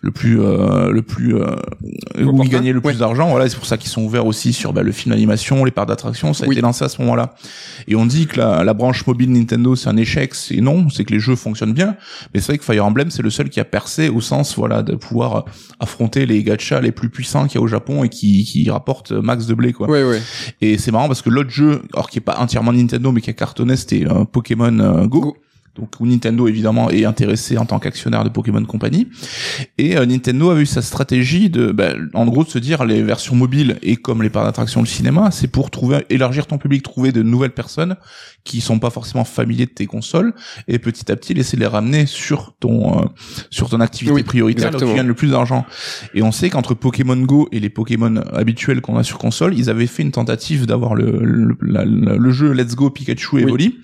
[0.00, 1.56] le plus euh, le plus euh,
[2.20, 3.28] où ils gagnaient le plus d'argent.
[3.30, 5.88] Voilà, c'est pour ça qu'ils sont ouverts aussi sur ben, le film d'animation, les parcs
[5.88, 7.34] d'attraction, ça a été lancé à ce moment-là.
[7.86, 11.04] Et on dit que la, la branche mobile Nintendo c'est un échec, c'est non, c'est
[11.04, 11.96] que les jeux fonctionnent bien,
[12.34, 14.82] mais c'est vrai que Fire Emblem c'est le seul qui a percé au sens voilà
[14.82, 15.44] de pouvoir
[15.80, 19.12] affronter les gachas les plus puissants qu'il y a au Japon et qui qui rapportent
[19.12, 19.88] max de blé quoi.
[19.88, 20.20] Ouais, ouais.
[20.60, 23.30] Et c'est marrant parce que l'autre jeu, alors qui est pas entièrement Nintendo mais qui
[23.30, 25.36] a cartonné, c'était un Pokémon euh, Go
[25.74, 29.08] donc où Nintendo évidemment est intéressé en tant qu'actionnaire de Pokémon Company.
[29.78, 33.02] Et euh, Nintendo a eu sa stratégie de bah, en gros de se dire les
[33.02, 36.82] versions mobiles et comme les parcs d'attraction le cinéma c'est pour trouver élargir ton public
[36.82, 37.96] trouver de nouvelles personnes
[38.44, 40.34] qui sont pas forcément familiers de tes consoles
[40.68, 43.04] et petit à petit laisser les ramener sur ton euh,
[43.50, 45.64] sur ton activité prioritaire qui gagne le plus d'argent.
[46.14, 49.70] Et on sait qu'entre Pokémon Go et les Pokémon habituels qu'on a sur console ils
[49.70, 53.80] avaient fait une tentative d'avoir le le, le, jeu Let's Go Pikachu et oui.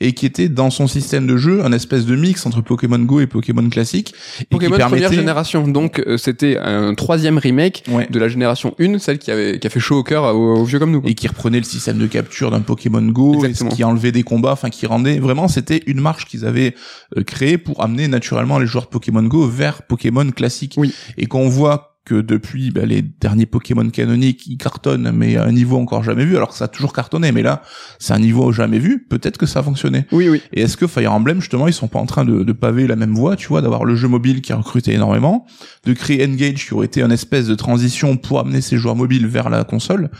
[0.00, 3.20] et qui était dans son système de jeu, un espèce de mix entre Pokémon Go
[3.20, 4.14] et Pokémon classique.
[4.50, 9.30] Pokémon première génération, donc euh, c'était un troisième remake de la génération 1, celle qui
[9.30, 11.02] avait qui a fait chaud au cœur aux, vieux comme nous.
[11.04, 14.52] Et qui reprenait le système de capture d'un Pokémon Go, et qui enlevait des combats,
[14.52, 16.74] enfin qui rendait vraiment c'était une marche qu'ils avaient
[17.16, 20.74] euh, créée pour amener naturellement les joueurs de Pokémon Go vers Pokémon classique.
[20.76, 20.94] Oui.
[21.16, 25.44] Et quand on voit que depuis bah, les derniers Pokémon canoniques ils cartonnent mais à
[25.44, 26.36] un niveau encore jamais vu.
[26.36, 27.62] Alors que ça a toujours cartonné mais là
[27.98, 29.06] c'est un niveau jamais vu.
[29.08, 30.06] Peut-être que ça a fonctionné.
[30.12, 30.42] Oui oui.
[30.52, 32.96] Et est-ce que Fire Emblem justement ils sont pas en train de, de paver la
[32.96, 35.46] même voie tu vois d'avoir le jeu mobile qui a recruté énormément
[35.84, 39.26] de créer Engage qui aurait été une espèce de transition pour amener ces joueurs mobiles
[39.26, 40.10] vers la console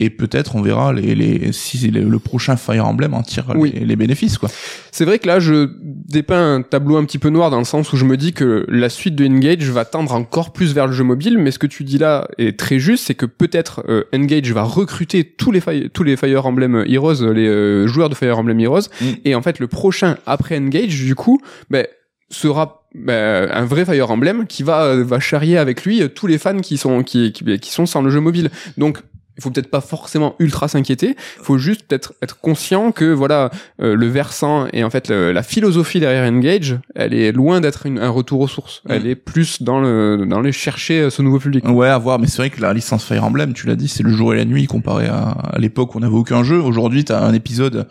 [0.00, 4.38] et peut-être on verra les, les si le prochain Fire Emblem en tire les, bénéfices
[4.38, 4.48] quoi.
[4.92, 7.92] C'est vrai que là je dépeins un tableau un petit peu noir dans le sens
[7.92, 10.92] où je me dis que la suite de Engage va tendre encore plus vers le
[10.92, 14.04] jeu mobile, mais ce que tu dis là est très juste, c'est que peut-être euh,
[14.14, 18.38] Engage va recruter tous les tous les Fire Emblem Heroes, les euh, joueurs de Fire
[18.38, 19.06] Emblem Heroes, mm.
[19.24, 21.86] et en fait le prochain après Engage du coup, ben
[22.30, 26.58] sera ben, un vrai Fire Emblem qui va va charrier avec lui tous les fans
[26.58, 28.50] qui sont qui, qui, qui sont sans le jeu mobile.
[28.76, 28.98] Donc
[29.38, 31.16] il faut peut-être pas forcément ultra s'inquiéter.
[31.38, 35.42] Il faut juste peut-être être conscient que voilà euh, le versant et en fait la
[35.42, 38.82] philosophie derrière Engage, elle est loin d'être un retour aux sources.
[38.88, 39.10] Elle mm.
[39.10, 41.64] est plus dans le dans les chercher euh, ce nouveau public.
[41.68, 42.18] Ouais, à voir.
[42.18, 44.36] Mais c'est vrai que la licence Fire Emblem, tu l'as dit, c'est le jour et
[44.36, 46.60] la nuit comparé à, à l'époque où on n'avait aucun jeu.
[46.60, 47.86] Aujourd'hui, t'as un épisode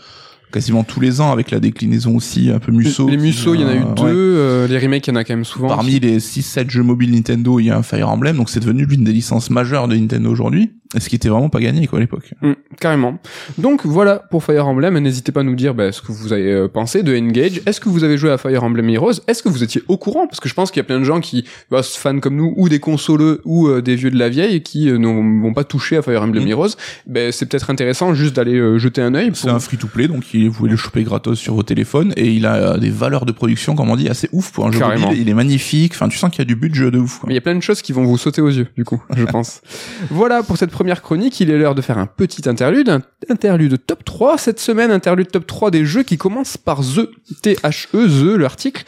[0.52, 3.08] quasiment tous les ans avec la déclinaison aussi un peu Musso.
[3.10, 5.24] Les Musso, il y en a eu deux, euh, les remakes, il y en a
[5.24, 5.68] quand même souvent.
[5.68, 8.86] Parmi les 6-7 jeux mobiles Nintendo, il y a un Fire Emblem, donc c'est devenu
[8.86, 12.02] l'une des licences majeures de Nintendo aujourd'hui, ce qui était vraiment pas gagné quoi à
[12.02, 12.34] l'époque.
[12.42, 13.18] Mm, carrément.
[13.58, 16.52] Donc voilà pour Fire Emblem, n'hésitez pas à nous dire bah, ce que vous avez
[16.52, 17.62] euh, pensé de Engage.
[17.66, 19.22] Est-ce que vous avez joué à Fire Emblem Heroes?
[19.28, 20.28] Est-ce que vous étiez au courant?
[20.28, 22.54] Parce que je pense qu'il y a plein de gens qui bah, fans comme nous,
[22.56, 25.98] ou des consoleux, ou euh, des vieux de la vieille, qui ne vont pas toucher
[25.98, 26.50] à Fire Emblem mm.
[26.50, 26.76] Heroes.
[27.06, 29.32] Ben c'est peut-être intéressant juste d'aller jeter un œil.
[29.34, 31.04] C'est un free-to-play, donc vous pouvez le choper
[31.36, 34.30] sur vos téléphones et il a euh, des valeurs de production, comme on dit, assez
[34.32, 35.20] ouf pour un jeu mobile.
[35.20, 35.94] Il est magnifique.
[35.94, 37.22] Enfin, tu sens qu'il y a du budget de ouf.
[37.28, 39.24] Il y a plein de choses qui vont vous sauter aux yeux, du coup, je
[39.32, 39.62] pense.
[40.10, 41.40] voilà pour cette première chronique.
[41.40, 45.32] Il est l'heure de faire un petit interlude, un interlude top 3 cette semaine, interlude
[45.32, 47.10] top 3 des jeux qui commencent par The,
[47.42, 48.84] T-H-E, The, l'article.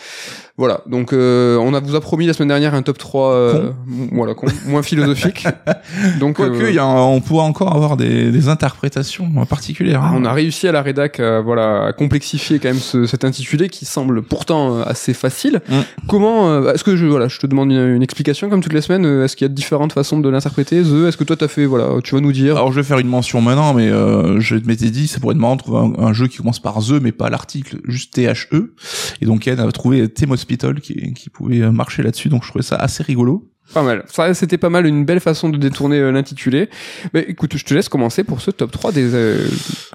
[0.59, 3.69] Voilà, donc euh, on a vous a promis la semaine dernière un top 3 euh,
[4.11, 4.33] voilà,
[4.67, 5.47] moins philosophique.
[6.19, 10.03] donc quoique euh, y a, on pourra encore avoir des, des interprétations particulières.
[10.03, 10.15] Hein.
[10.17, 13.69] On a réussi à la rédac euh, voilà à complexifier quand même ce, cet intitulé
[13.69, 15.61] qui semble pourtant assez facile.
[15.69, 15.75] Mm.
[16.09, 19.37] Comment est-ce que je voilà, je te demande une, explication comme toutes les semaines, est-ce
[19.37, 20.81] qu'il y a différentes façons de l'interpréter?
[20.81, 22.57] The Est-ce que toi t'as fait voilà, tu vas nous dire?
[22.57, 25.55] Alors je vais faire une mention maintenant mais je m'étais dit ça pourrait être marrant
[25.55, 28.73] de trouver un, jeu qui commence par The mais pas l'article, juste T H E
[29.21, 30.09] et donc Ken a trouvé
[30.57, 33.51] Qui, qui pouvait marcher là-dessus, donc je trouvais ça assez rigolo.
[33.73, 34.03] Pas mal.
[34.07, 36.69] Ça, c'était pas mal, une belle façon de détourner euh, l'intitulé.
[37.13, 39.47] Mais écoute, je te laisse commencer pour ce top 3 des euh,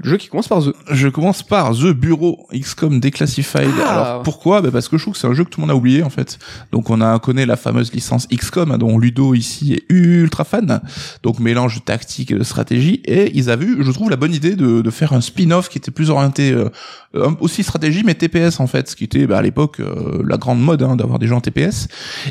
[0.05, 0.73] jeux qui commencent par The.
[0.91, 3.71] Je commence par The Bureau XCOM Declassified.
[3.85, 3.89] Ah.
[3.89, 4.63] Alors pourquoi?
[4.63, 6.05] Bah Parce que je trouve que c'est un jeu que tout le monde a oublié
[6.05, 6.39] en fait.
[6.71, 10.81] Donc on a connaît la fameuse licence XCOM hein, dont Ludo ici est ultra fan.
[11.25, 13.03] Donc mélange de tactique et de stratégie.
[13.07, 15.79] Et ils avaient eu, je trouve, la bonne idée de, de faire un spin-off qui
[15.79, 16.71] était plus orienté euh,
[17.41, 19.81] aussi stratégie mais TPS en fait, ce qui était bah, à l'époque
[20.25, 21.89] la grande mode hein, d'avoir des gens en TPS.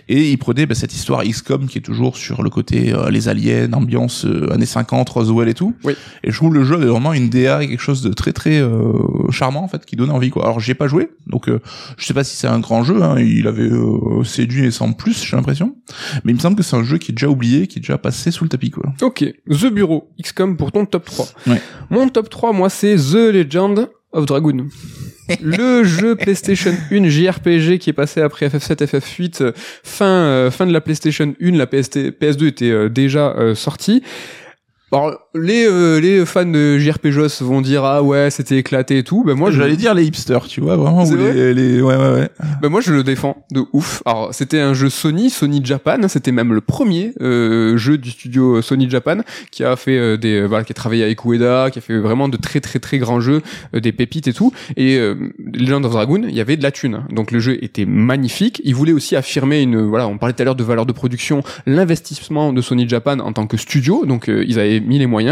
[0.08, 3.28] Et ils prenaient bah, cette histoire XCOM qui est toujours sur le côté euh, les
[3.28, 5.76] aliens, ambiance euh, années 50, Roswell et tout.
[5.84, 5.93] Oui.
[6.24, 8.60] Et je trouve le jeu est vraiment une DA et quelque chose de très très
[8.60, 8.93] euh,
[9.32, 10.43] charmant en fait qui donne envie quoi.
[10.43, 13.02] Alors j'ai pas joué, donc je sais pas si c'est un grand jeu.
[13.02, 13.69] Hein, il avait
[14.24, 15.76] séduit et sans plus, j'ai l'impression.
[16.24, 17.98] Mais il me semble que c'est un jeu qui est déjà oublié, qui est déjà
[17.98, 18.93] passé sous le tapis quoi.
[19.02, 19.26] Ok.
[19.50, 21.28] The Bureau XCOM pour ton top 3.
[21.48, 21.62] Ouais.
[21.89, 24.67] Mon top 3 moi c'est The Legend of Dragoon.
[25.41, 30.65] le jeu PlayStation 1 JRPG qui est passé après FF7, FF8, euh, fin euh, fin
[30.65, 34.04] de la PlayStation 1, la PST, PS2 était euh, déjà sortie.
[34.91, 39.24] Alors les euh, les fans de JRPGos vont dire ah ouais c'était éclaté et tout.
[39.24, 42.30] Ben moi je j'allais dire les hipsters, tu vois, vraiment, les, les, ouais, ouais, ouais.
[42.62, 44.04] Ben moi je le défends de ouf.
[44.06, 48.62] Alors c'était un jeu Sony, Sony Japan, c'était même le premier euh, jeu du studio
[48.62, 49.17] Sony Japan
[49.52, 51.98] qui a fait euh, des euh, voilà qui a travaillé avec Ueda, qui a fait
[51.98, 53.41] vraiment de très très très grands jeux,
[53.76, 54.52] euh, des pépites et tout.
[54.78, 55.15] Et euh,
[55.54, 57.06] Legend of Dragoon, il y avait de la thune.
[57.10, 58.62] Donc le jeu était magnifique.
[58.63, 61.41] Il voulait aussi affirmer une voilà, on parlait tout à l'heure de valeur de production,
[61.65, 64.06] l'investissement de Sony Japan en tant que studio.
[64.06, 65.22] Donc euh, ils avaient mis les moyens.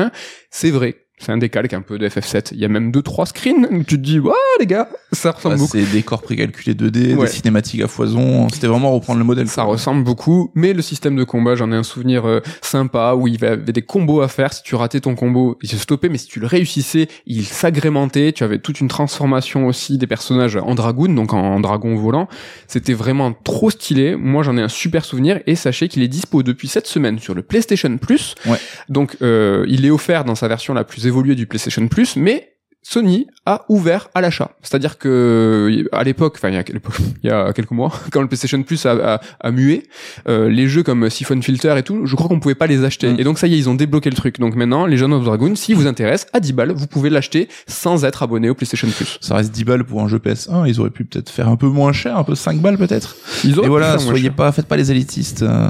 [0.50, 1.06] C'est vrai.
[1.22, 2.50] C'est un décalque un peu de FF7.
[2.54, 5.32] Il y a même deux trois screens où tu te dis, waouh les gars, ça
[5.32, 5.72] ressemble Ah, beaucoup.
[5.72, 7.26] c'est des décors précalculés 2D, Ouais.
[7.28, 8.50] des cinématiques à foison.
[8.50, 9.48] C'était vraiment reprendre le modèle.
[9.48, 13.28] Ça ressemble beaucoup, mais le système de combat, j'en ai un souvenir euh, sympa où
[13.28, 14.52] il y avait des combos à faire.
[14.54, 18.32] Si tu ratais ton combo, il se stoppait, mais si tu le réussissais, il s'agrémentait.
[18.34, 22.28] Tu avais toute une transformation aussi des personnages en dragoon, donc en, en dragon volant.
[22.68, 24.16] C'était vraiment trop stylé.
[24.16, 27.34] Moi, j'en ai un super souvenir et sachez qu'il est dispo depuis cette semaine sur
[27.36, 28.36] le PlayStation Plus.
[28.46, 28.58] Ouais.
[28.90, 32.56] Donc, euh, il est offert dans sa version la plus évoluée du PlayStation Plus, mais
[32.84, 34.52] Sony a ouvert à l'achat.
[34.62, 38.22] C'est-à-dire que à l'époque, enfin il y a, l'époque- il y a quelques mois, quand
[38.22, 39.84] le PlayStation Plus a, a, a mué,
[40.28, 43.12] euh, les jeux comme Siphon Filter et tout, je crois qu'on pouvait pas les acheter.
[43.14, 43.20] Mm.
[43.20, 44.40] Et donc ça y est, ils ont débloqué le truc.
[44.40, 47.48] Donc maintenant, les Legend of Dragoon, si vous intéresse, à 10 balles, vous pouvez l'acheter
[47.68, 49.18] sans être abonné au PlayStation Plus.
[49.22, 50.68] Ça reste 10 balles pour un jeu PS1.
[50.68, 53.16] Ils auraient pu peut-être faire un peu moins cher, un peu 5 balles peut-être.
[53.44, 54.34] Ils auraient Et voilà, soyez cher.
[54.36, 55.42] pas, faites pas les élitistes.
[55.44, 55.68] euh.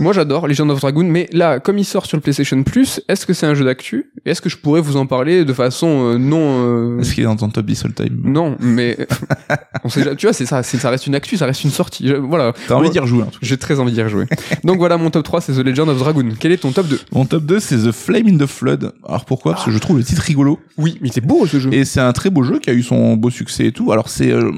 [0.00, 3.26] Moi j'adore Legend of Dragoon, mais là, comme il sort sur le PlayStation Plus, est-ce
[3.26, 4.10] que c'est un jeu d'actu?
[4.24, 7.26] Est-ce que je pourrais vous en parler de façon euh, non euh, Est-ce qu'il est
[7.26, 8.20] dans ton top 10 all time?
[8.24, 8.96] Non, mais
[9.84, 12.08] on sait tu vois, c'est ça, ça reste une actu, ça reste une sortie.
[12.08, 12.52] Je- voilà.
[12.68, 13.24] T'as envie d'y rejouer.
[13.40, 14.26] J'ai très envie d'y rejouer.
[14.64, 16.30] Donc voilà, mon top 3, c'est The Legend of Dragoon.
[16.38, 18.92] Quel est ton top 2 Mon top 2, c'est The Flame in the Flood.
[19.06, 19.52] Alors pourquoi?
[19.52, 20.58] Parce que je trouve le titre rigolo.
[20.78, 21.72] Oui, mais c'est beau ce jeu.
[21.72, 23.92] Et c'est un très beau jeu qui a eu son beau succès et tout.
[23.92, 24.50] Alors c'est euh,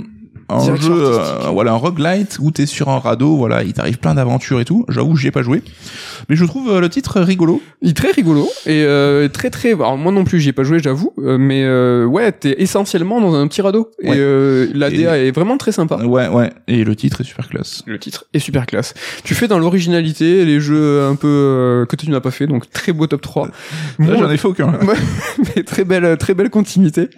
[0.48, 4.14] un jeu, euh, voilà, un roguelite où t'es sur un radeau, voilà, il t'arrive plein
[4.14, 4.85] d'aventures et tout.
[4.88, 5.62] J'avoue, j'y ai pas joué.
[6.28, 7.62] Mais je trouve euh, le titre rigolo.
[7.83, 9.72] Il est très rigolo et euh, très très.
[9.72, 11.12] Alors moi non plus, j'y ai pas joué, j'avoue.
[11.18, 14.16] euh, mais euh, ouais, t'es essentiellement dans un petit radeau et Ouais.
[14.18, 15.96] euh, la Et- DA est vraiment très sympa.
[16.04, 16.50] Ouais, ouais.
[16.68, 17.83] Et le titre est super classe.
[17.87, 18.94] Le titre est super classe.
[19.24, 22.70] Tu fais dans l'originalité les jeux un peu euh, que tu n'as pas fait, donc
[22.70, 23.46] très beau top 3.
[23.46, 23.52] Là,
[23.98, 24.72] Mon- j'en ai fait aucun.
[25.57, 27.09] mais très belle, très belle continuité.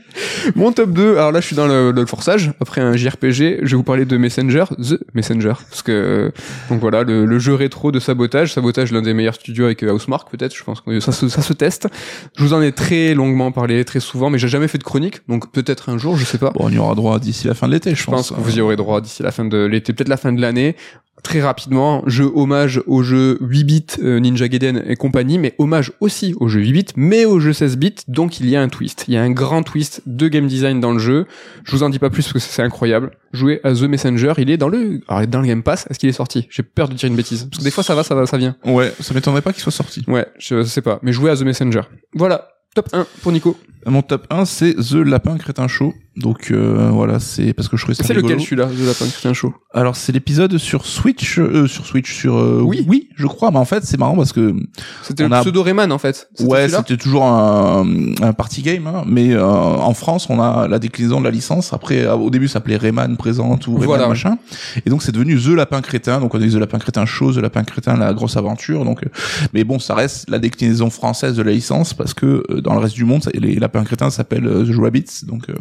[0.54, 3.58] Mon top 2, alors là je suis dans le, le forçage, après un JRPG, je
[3.60, 6.30] vais vous parler de Messenger, The Messenger, parce que, euh,
[6.70, 9.92] donc voilà, le, le jeu rétro de Sabotage, Sabotage l'un des meilleurs studios avec euh,
[9.92, 11.88] Housemarque peut-être, je pense que ça, se- ça se teste.
[12.36, 15.20] Je vous en ai très longuement parlé, très souvent, mais j'ai jamais fait de chronique,
[15.28, 16.50] donc peut-être un jour, je sais pas.
[16.50, 18.56] Bon, on y aura droit d'ici la fin de l'été, je, Je pense que vous
[18.58, 20.76] y aurez droit d'ici la fin de l'été, peut-être la fin de l'année.
[21.22, 25.92] Très rapidement, jeu hommage au jeu 8 bits euh, Ninja Gaiden et compagnie, mais hommage
[26.00, 28.68] aussi au jeu 8 bits, mais au jeu 16 bits, donc il y a un
[28.68, 29.06] twist.
[29.08, 31.26] Il y a un grand twist de game design dans le jeu.
[31.64, 33.10] Je vous en dis pas plus parce que c'est incroyable.
[33.32, 36.08] Jouez à The Messenger, il est dans le, alors, dans le Game Pass, est-ce qu'il
[36.08, 36.46] est sorti?
[36.50, 37.48] J'ai peur de dire une bêtise.
[37.50, 38.56] Parce que des fois ça va, ça va, ça vient.
[38.64, 40.04] Ouais, ça m'étonnerait pas qu'il soit sorti.
[40.06, 41.82] Ouais, je sais pas, mais jouez à The Messenger.
[42.14, 43.56] Voilà, top 1 pour Nico.
[43.86, 45.94] Mon top 1, c'est The Lapin Crétin Show.
[46.16, 49.34] Donc euh, voilà, c'est parce que je trouvais ça C'est lequel celui-là, The Lapin Christian
[49.34, 49.52] Show?
[49.74, 52.84] Alors c'est l'épisode sur Switch, euh, sur Switch, sur euh, Oui.
[52.88, 53.50] oui, je crois.
[53.50, 54.54] Mais en fait, c'est marrant parce que
[55.02, 56.28] C'était le a- pseudo Rayman en fait.
[56.40, 57.86] Ouais, c'était toujours un,
[58.22, 61.72] un party game, hein, mais euh, en France, on a la déclinaison de la licence.
[61.74, 64.08] Après, euh, au début, ça s'appelait Rayman présente ou Rayman Voilà.
[64.08, 64.38] machin,
[64.86, 66.20] et donc c'est devenu The Lapin Crétin.
[66.20, 68.84] Donc on a eu The Lapin Crétin Show, The Lapin Crétin la grosse aventure.
[68.86, 69.08] Donc, euh,
[69.52, 72.80] mais bon, ça reste la déclinaison française de la licence parce que euh, dans le
[72.80, 75.24] reste du monde, ça- les Lapins Crétins s'appellent The Rabbits.
[75.26, 75.54] Donc euh,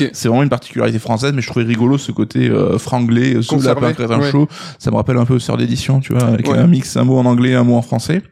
[0.00, 0.10] Ok.
[0.12, 3.92] c'est vraiment une particularité française, mais je trouvais rigolo ce côté euh, franglais, euh, Lapin
[3.92, 4.30] Crétin ouais.
[4.30, 4.48] Show.
[4.78, 6.58] Ça me rappelle un peu Sœur d'édition, tu vois, avec Ouais.
[6.58, 8.22] un mix, un mot en anglais, un mot en français.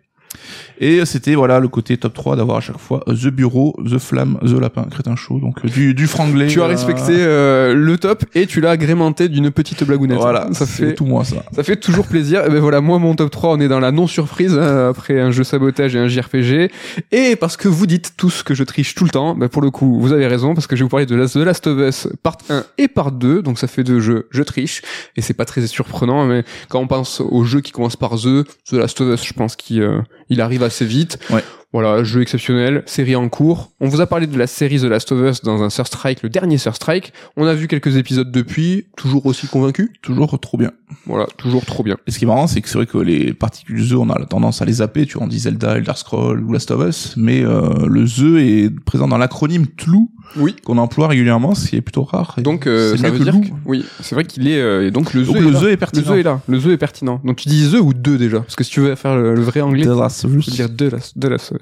[0.80, 4.38] Et c'était voilà le côté top 3 d'avoir à chaque fois The Bureau, The Flamme,
[4.42, 6.46] The Lapin, Crétin Show, donc euh, du, du franglais.
[6.46, 10.18] Tu as euh, respecté euh, le top et tu l'as agrémenté d'une petite blagounette.
[10.18, 11.44] Voilà, ça fait tout moi ça.
[11.52, 12.44] ça fait toujours plaisir.
[12.46, 15.20] Et ben voilà, moi mon top 3, on est dans la non surprise hein, après
[15.20, 16.70] un jeu sabotage et un JRPG
[17.11, 19.70] et parce que vous dites tous que je triche tout le temps, ben pour le
[19.70, 22.08] coup, vous avez raison parce que je vais vous parler de The Last of Us
[22.22, 24.82] part 1 et part 2, donc ça fait deux jeux, je triche
[25.16, 28.44] et c'est pas très surprenant mais quand on pense au jeu qui commence par The,
[28.68, 31.18] The Last of Us, je pense qu'il euh, il arrive assez vite.
[31.31, 31.44] Ouais.
[31.72, 33.70] Voilà, jeu exceptionnel, série en cours.
[33.80, 36.22] On vous a parlé de la série The Last of Us dans un Sur Strike,
[36.22, 37.14] le dernier Sur Strike.
[37.37, 39.90] On a vu quelques épisodes depuis, toujours aussi convaincu.
[40.02, 40.73] Toujours trop bien.
[41.06, 41.96] Voilà, toujours trop bien.
[42.06, 44.18] Et ce qui est marrant, c'est que c'est vrai que les particules The, on a
[44.18, 46.87] la tendance à les zapper, tu vois, on dit Zelda, Elder Scroll ou Last of
[46.87, 50.54] Us, mais euh, le The est présent dans l'acronyme TLOU, Oui.
[50.64, 52.35] qu'on emploie régulièrement, ce qui est plutôt rare.
[52.37, 54.87] Et Donc euh, c'est ça veut que dire que, oui, c'est vrai qu'il est euh,
[54.87, 55.60] et donc le Donc The le est là.
[55.60, 56.02] The est Le pertinent.
[56.12, 57.20] The est là, le The est pertinent.
[57.25, 59.40] Donc tu dis The ou deux déjà parce que si tu veux faire le, le
[59.42, 60.50] vrai anglais, The Last of Us.
[60.50, 61.58] dire de Last, de Last of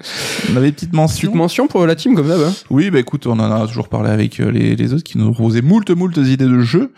[0.51, 1.27] On avait une petite mention.
[1.29, 2.35] Petite mention pour la team comme ça.
[2.35, 2.53] Hein.
[2.69, 5.31] Oui, bah écoute, on en a toujours parlé avec euh, les, les autres qui nous
[5.31, 6.91] proposaient moult moult idées de jeux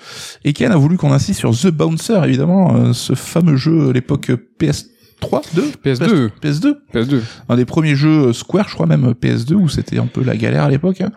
[0.44, 3.94] et qui a voulu qu'on insiste sur The Bouncer évidemment, euh, ce fameux jeu à
[3.94, 4.86] l'époque PS
[5.22, 6.30] 3, 2 PS2.
[6.44, 6.76] PS2.
[6.94, 7.22] PS2.
[7.50, 10.36] Un des premiers jeux euh, Square, je crois même PS2 où c'était un peu la
[10.36, 11.00] galère à l'époque.
[11.02, 11.12] hein.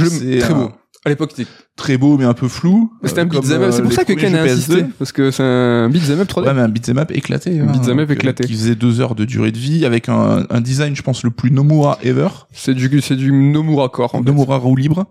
[0.00, 0.70] Jeu très un- beau.
[1.04, 2.92] À l'époque, c'était Très beau mais un peu flou.
[3.02, 3.62] c'était un euh, beat'em up.
[3.62, 4.82] euh, C'est pour ça que Ken a insisté.
[4.82, 4.86] PS2.
[4.98, 6.46] Parce que c'est un beat'em up 3D.
[6.46, 7.58] Ouais, mais un beat'em up éclaté.
[7.60, 8.44] hein, beat'em up éclaté.
[8.44, 11.30] Qui faisait deux heures de durée de vie avec un, un design, je pense, le
[11.30, 12.28] plus Nomura ever.
[12.52, 14.20] C'est du, c'est du Nomura en fait.
[14.20, 15.06] Nomura roue libre.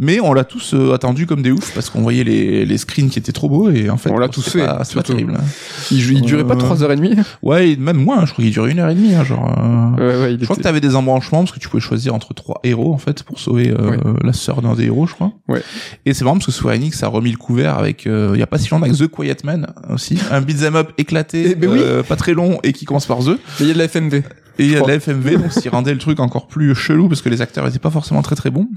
[0.00, 3.08] Mais on l'a tous euh, attendu comme des oufs parce qu'on voyait les, les screens
[3.10, 5.02] qui étaient trop beaux et en fait On l'a tous c'est fait, pas- C'est pas
[5.02, 5.34] terrible.
[5.36, 5.42] hein.
[5.90, 7.24] Il, il durait pas Euh, 3h30.
[7.42, 8.24] Ouais, et même moins.
[8.24, 9.14] Je crois qu'il durait une heure et demie.
[9.14, 9.52] Hein, genre.
[9.58, 12.14] euh, Ouais, ouais, il Je crois que t'avais des embranchements parce que tu pouvais choisir
[12.14, 13.96] entre trois héros en fait pour sauver euh, Ouais.
[14.22, 15.32] la sœur d'un des héros, je crois.
[15.48, 15.62] Ouais.
[16.06, 18.42] Et c'est marrant parce que Square Enix a remis le couvert avec euh, il y
[18.42, 21.70] a pas si longtemps avec The Quiet Man aussi, un beat'em up éclaté, Eh ben
[21.70, 21.78] oui.
[21.82, 23.30] euh, pas très long et qui commence par The.
[23.30, 24.22] Mais il y a de la FMV.
[24.58, 24.92] Et il y a de crois.
[24.92, 27.66] la FMV donc ce qui rendait le truc encore plus chelou parce que les acteurs
[27.66, 28.68] étaient pas forcément très très bons.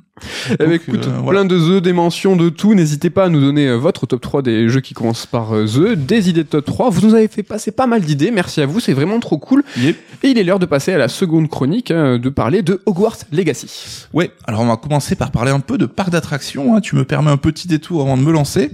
[0.49, 1.41] Eh ben, Donc, écoute, euh, voilà.
[1.41, 2.73] plein de The, des mentions, de tout.
[2.73, 5.65] N'hésitez pas à nous donner euh, votre top 3 des jeux qui commencent par euh,
[5.65, 6.89] The, des idées de top 3.
[6.89, 8.31] Vous nous avez fait passer pas mal d'idées.
[8.31, 9.63] Merci à vous, c'est vraiment trop cool.
[9.77, 9.97] Yep.
[10.23, 13.17] Et il est l'heure de passer à la seconde chronique, hein, de parler de Hogwarts
[13.31, 14.05] Legacy.
[14.13, 16.75] Ouais, alors on va commencer par parler un peu de parcs d'attractions.
[16.75, 16.81] Hein.
[16.81, 18.71] Tu me permets un petit détour avant de me lancer.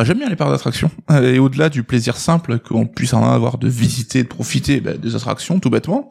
[0.00, 0.90] J'aime bien les parcs d'attractions.
[1.22, 5.16] Et au-delà du plaisir simple qu'on puisse en avoir de visiter, de profiter bah, des
[5.16, 6.08] attractions, tout bêtement,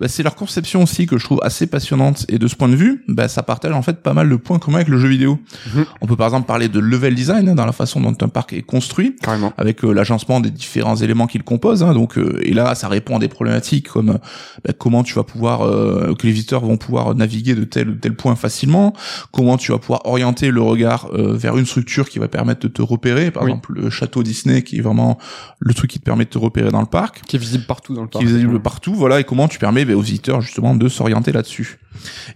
[0.00, 2.24] bah, c'est leur conception aussi que je trouve assez passionnante.
[2.28, 4.58] Et de ce point de vue, bah, ça partage en fait pas mal de points
[4.58, 5.38] communs avec le jeu vidéo.
[5.74, 5.84] Mhm.
[6.00, 8.52] On peut par exemple parler de level design hein, dans la façon dont un parc
[8.52, 9.52] est construit Carrément.
[9.56, 11.82] avec euh, l'agencement des différents éléments qu'il compose.
[11.82, 14.18] Hein, donc, euh, et là, ça répond à des problématiques comme
[14.64, 17.94] bah, comment tu vas pouvoir, euh, que les visiteurs vont pouvoir naviguer de tel ou
[17.94, 18.94] tel point facilement,
[19.32, 22.68] comment tu vas pouvoir orienter le regard euh, vers une structure qui va permettre de
[22.68, 23.50] te repérer, par Oui.
[23.50, 25.18] exemple le château Disney qui est vraiment
[25.58, 27.94] le truc qui te permet de te repérer dans le parc Qui est visible partout
[27.94, 28.22] dans le parc.
[28.24, 31.32] qui est visible partout, voilà, et comment tu permets ben, aux visiteurs justement de s'orienter
[31.32, 31.78] là-dessus.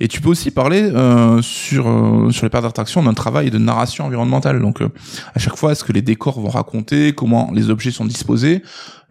[0.00, 3.58] Et tu peux aussi parler euh, sur euh, sur les parcs d'attraction d'un travail de
[3.58, 4.60] narration environnementale.
[4.60, 4.88] Donc euh,
[5.34, 8.62] à chaque fois, est-ce que les décors vont raconter comment les objets sont disposés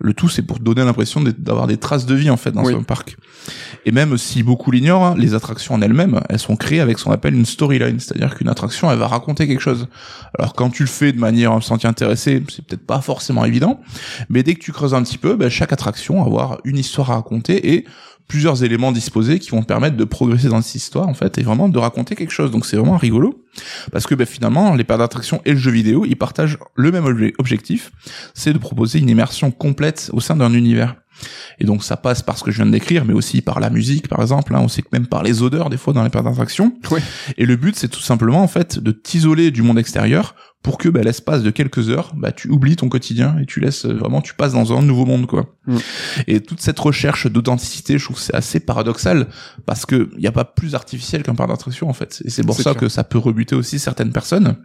[0.06, 2.66] Le tout, c'est pour te donner l'impression d'avoir des traces de vie en fait dans
[2.66, 2.74] Oui.
[2.76, 3.16] un parc.
[3.86, 7.06] Et même si beaucoup l'ignorent, hein, les attractions en elles-mêmes, elles sont créées avec ce
[7.06, 9.88] qu'on appelle une storyline, c'est-à-dire qu'une attraction, elle va raconter quelque chose.
[10.38, 13.80] Alors quand tu le fais de manière sans t'y intéresser, c'est peut-être pas forcément évident,
[14.30, 17.10] mais dès que tu creuses un petit peu, ben, chaque attraction va avoir une histoire
[17.12, 17.86] à raconter et
[18.28, 21.70] plusieurs éléments disposés qui vont permettre de progresser dans cette histoire en fait et vraiment
[21.70, 22.52] de raconter quelque chose.
[22.52, 23.44] Donc c'est vraiment rigolo
[23.92, 27.06] parce que ben, finalement les parcs d'attraction et le jeu vidéo ils partagent le même
[27.06, 27.92] obje- objectif,
[28.34, 30.96] c'est de proposer une immersion complète au sein d'un univers.
[31.60, 33.70] Et donc ça passe par ce que je viens de décrire, mais aussi par la
[33.70, 34.56] musique, par exemple.
[34.56, 34.60] hein.
[34.62, 36.74] On sait que même par les odeurs, des fois, dans les parcs d'attraction.
[36.92, 37.02] Ouais.
[37.38, 40.88] Et le but, c'est tout simplement, en fait, de t'isoler du monde extérieur pour que,
[40.88, 44.22] bah, l'espace de quelques heures, bah, tu oublies ton quotidien et tu laisses euh, vraiment,
[44.22, 45.54] tu passes dans un nouveau monde, quoi.
[45.68, 45.78] Mm.
[46.28, 49.28] Et toute cette recherche d'authenticité, je trouve c'est assez paradoxal
[49.66, 52.22] parce que il n'y a pas plus artificiel qu'un parc d'attraction, en fait.
[52.24, 52.78] Et c'est pour ça clair.
[52.78, 54.56] que ça peut rebuter aussi certaines personnes.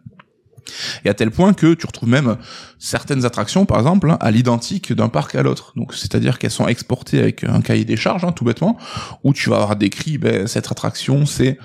[1.04, 2.36] Et à tel point que tu retrouves même
[2.78, 5.72] certaines attractions, par exemple, hein, à l'identique d'un parc à l'autre.
[5.76, 8.76] Donc, c'est-à-dire qu'elles sont exportées avec un cahier des charges, hein, tout bêtement,
[9.24, 11.58] où tu vas avoir décrit, ben, cette attraction, c'est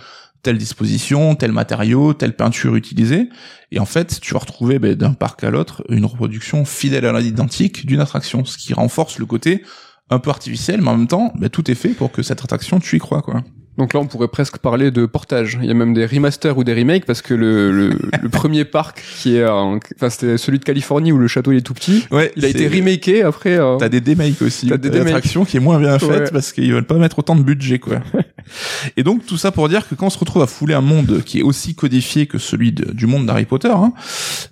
[0.43, 3.29] telle disposition, tel matériau, telle peinture utilisée.
[3.71, 7.19] Et en fait, tu vas retrouver ben, d'un parc à l'autre une reproduction fidèle à
[7.19, 9.63] l'identique d'une attraction, ce qui renforce le côté
[10.09, 12.79] un peu artificiel, mais en même temps, ben, tout est fait pour que cette attraction,
[12.79, 13.41] tu y crois, quoi.
[13.77, 15.57] Donc là, on pourrait presque parler de portage.
[15.61, 17.89] Il y a même des remasters ou des remakes parce que le, le,
[18.21, 21.57] le premier parc qui est, en- enfin, c'était celui de Californie où le château il
[21.57, 22.05] est tout petit.
[22.11, 23.57] Ouais, Il a été remaké après.
[23.57, 24.67] euh, T'as des demakes aussi.
[24.67, 26.31] T'as des attractions qui est moins bien faite Ouais.
[26.31, 27.97] parce qu'ils veulent pas mettre autant de budget, quoi.
[28.97, 31.21] Et donc, tout ça pour dire que quand on se retrouve à fouler un monde
[31.25, 33.93] qui est aussi codifié que celui de- du monde d'Harry Potter, hein,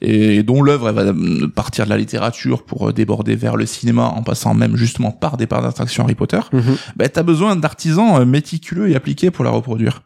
[0.01, 1.13] et dont l'œuvre va
[1.53, 5.38] partir de la littérature pour euh, déborder vers le cinéma en passant même justement par
[5.38, 6.76] des parts d'attraction Harry Potter, Mhm.
[6.95, 10.01] bah, t'as besoin d'artisans euh, méticuleux et appliqués pour la reproduire.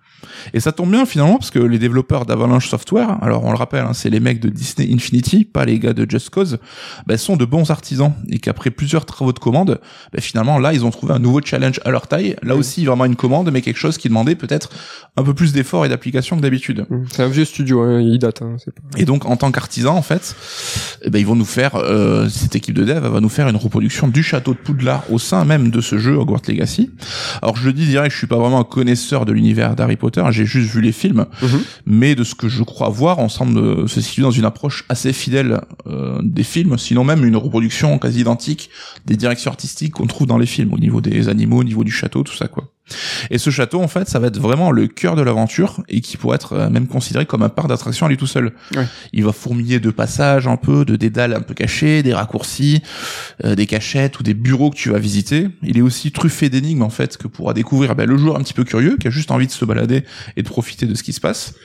[0.53, 3.85] Et ça tombe bien finalement parce que les développeurs d'Avalanche Software, alors on le rappelle,
[3.85, 6.57] hein, c'est les mecs de Disney Infinity, pas les gars de Just Cause,
[7.07, 9.79] bah, sont de bons artisans et qu'après plusieurs travaux de commande,
[10.13, 12.35] bah, finalement là ils ont trouvé un nouveau challenge à leur taille.
[12.43, 14.69] Là aussi vraiment une commande, mais quelque chose qui demandait peut-être
[15.17, 16.85] un peu plus d'effort et d'application que d'habitude.
[17.11, 18.41] C'est un vieux studio, hein, il date.
[18.41, 18.99] Hein, pas...
[18.99, 20.35] Et donc en tant qu'artisan en fait,
[21.03, 23.55] eh ben ils vont nous faire euh, cette équipe de dev va nous faire une
[23.55, 26.91] reproduction du château de Poudlard au sein même de ce jeu Hogwarts Legacy.
[27.41, 30.14] Alors je le dis direct, je suis pas vraiment un connaisseur de l'univers d'Harry Potter,
[30.31, 31.61] j'ai juste vu les films, Mhm.
[31.85, 35.13] mais de ce que je crois voir, on semble se situer dans une approche assez
[35.13, 38.69] fidèle euh, des films, sinon même une reproduction quasi identique
[39.05, 41.91] des directions artistiques qu'on trouve dans les films au niveau des animaux, au niveau du
[41.91, 42.69] château, tout ça quoi.
[43.29, 46.17] Et ce château, en fait, ça va être vraiment le cœur de l'aventure et qui
[46.17, 48.53] pourrait être euh, même considéré comme un parc d'attraction à lui tout seul.
[48.75, 48.85] Ouais.
[49.13, 52.81] Il va fourmiller de passages un peu, de dédales un peu cachés, des raccourcis,
[53.43, 55.49] euh, des cachettes ou des bureaux que tu vas visiter.
[55.63, 58.53] Il est aussi truffé d'énigmes en fait que pourra découvrir ben, le joueur un petit
[58.53, 60.03] peu curieux qui a juste envie de se balader
[60.37, 61.55] et de profiter de ce qui se passe.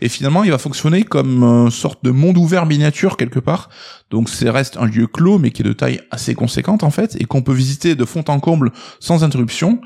[0.00, 3.70] Et finalement, il va fonctionner comme une sorte de monde ouvert miniature quelque part.
[4.10, 7.16] Donc c'est reste un lieu clos mais qui est de taille assez conséquente en fait
[7.20, 9.80] et qu'on peut visiter de fond en comble sans interruption,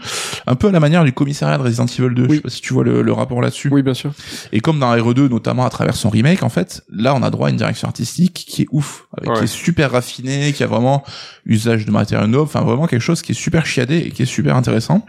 [0.47, 2.25] un peu à la manière du commissariat de Resident Evil 2.
[2.25, 2.37] Je Oui.
[2.37, 3.68] sais pas si tu vois le, le rapport là-dessus.
[3.70, 4.12] Oui, bien sûr.
[4.53, 7.49] Et comme dans RE2, notamment à travers son remake, en fait, là, on a droit
[7.49, 9.39] à une direction artistique qui est ouf, avec, Ouais.
[9.39, 11.05] qui est super raffinée, qui a vraiment
[11.45, 14.27] usage de matériaux nobles, enfin vraiment quelque chose qui est super chiadé et qui est
[14.27, 15.05] super intéressant.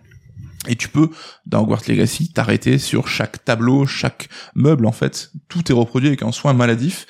[0.68, 1.10] Et tu peux,
[1.46, 5.32] dans Hogwarts Legacy, t'arrêter sur chaque tableau, chaque meuble, en fait.
[5.48, 7.06] Tout est reproduit avec un soin maladif.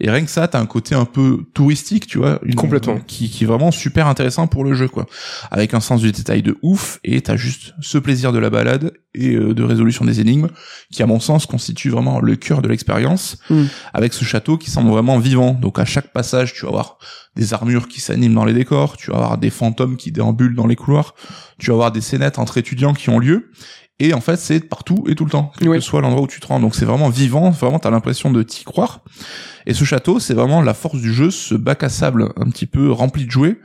[0.00, 2.38] Et rien que ça, t'as un côté un peu touristique, tu vois.
[2.44, 2.98] une- Complètement.
[3.06, 5.06] Qui, qui est vraiment super intéressant pour le jeu, quoi.
[5.50, 8.92] Avec un sens du détail de ouf, et t'as juste ce plaisir de la balade
[9.14, 10.48] et euh, de résolution des énigmes,
[10.92, 13.38] qui, à mon sens, constitue vraiment le cœur de l'expérience.
[13.50, 13.64] Mm.
[13.92, 15.52] Avec ce château qui semble vraiment vivant.
[15.54, 16.98] Donc, à chaque passage, tu vas avoir
[17.36, 20.66] des armures qui s'animent dans les décors, tu vas avoir des fantômes qui déambulent dans
[20.66, 21.14] les couloirs,
[21.58, 23.50] tu vas avoir des scénettes entre étudiants qui ont lieu.
[24.00, 25.76] Et en fait, c'est partout et tout le temps, quel Oui.
[25.78, 26.58] que soit l'endroit où tu te rends.
[26.58, 29.00] Donc c'est vraiment vivant, vraiment t'as l'impression de t'y croire.
[29.66, 32.66] Et ce château, c'est vraiment la force du jeu, ce bac à sable un petit
[32.66, 33.58] peu rempli de jouets,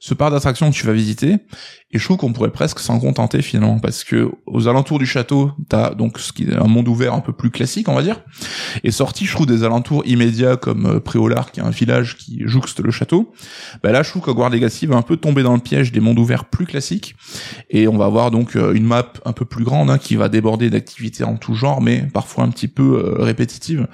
[0.00, 1.36] ce parc d'attractions que tu vas visiter.
[1.92, 5.52] Et je trouve qu'on pourrait presque s'en contenter finalement, parce que aux alentours du château,
[5.68, 8.22] t'as donc ce qui est un monde ouvert un peu plus classique, on va dire.
[8.82, 12.42] Et sorti, je trouve des alentours immédiats comme euh, Préolard, qui est un village qui
[12.46, 13.32] jouxte le château.
[13.82, 16.18] Bah là, je trouve qu'Hogwarts Legacy va un peu tomber dans le piège des mondes
[16.18, 17.14] ouverts plus classiques.
[17.68, 20.30] Et on va avoir donc euh, une map un peu plus grande hein, qui va
[20.30, 23.86] déborder d'activités en tout genre, mais parfois un petit peu euh, répétitives.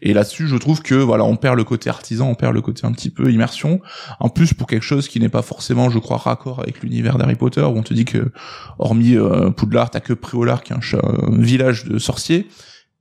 [0.00, 2.86] Et là-dessus, je trouve que voilà, on perd le côté artisan, on perd le côté
[2.86, 3.80] un petit peu immersion.
[4.20, 7.38] En plus, pour quelque chose qui n'est pas forcément, je crois, raccord avec l'univers d'Harry
[7.38, 8.30] Potter, où on te dit que,
[8.78, 12.46] hormis euh, Poudlard, t'as que Préolard qui est un, un village de sorciers,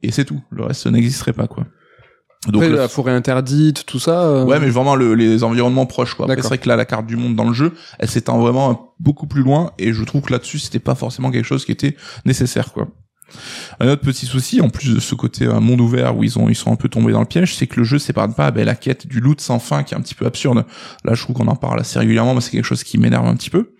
[0.03, 0.41] et c'est tout.
[0.51, 1.65] Le reste n'existerait pas, quoi.
[2.47, 4.23] Donc, Après, le- la forêt interdite, tout ça.
[4.23, 6.25] euh, Ouais, mais vraiment le- les environnements proches, quoi.
[6.41, 9.27] C'est vrai que là, la carte du monde dans le jeu, elle s'étend vraiment beaucoup
[9.27, 12.73] plus loin, et je trouve que là-dessus, c'était pas forcément quelque chose qui était nécessaire,
[12.73, 12.87] quoi.
[13.79, 16.49] Un autre petit souci, en plus de ce côté un monde ouvert où ils ont
[16.49, 18.65] ils sont un peu tombés dans le piège, c'est que le jeu s'épargne pas ben,
[18.65, 20.65] la quête du loot sans fin qui est un petit peu absurde.
[21.03, 23.35] Là, je trouve qu'on en parle assez régulièrement, mais c'est quelque chose qui m'énerve un
[23.35, 23.71] petit peu.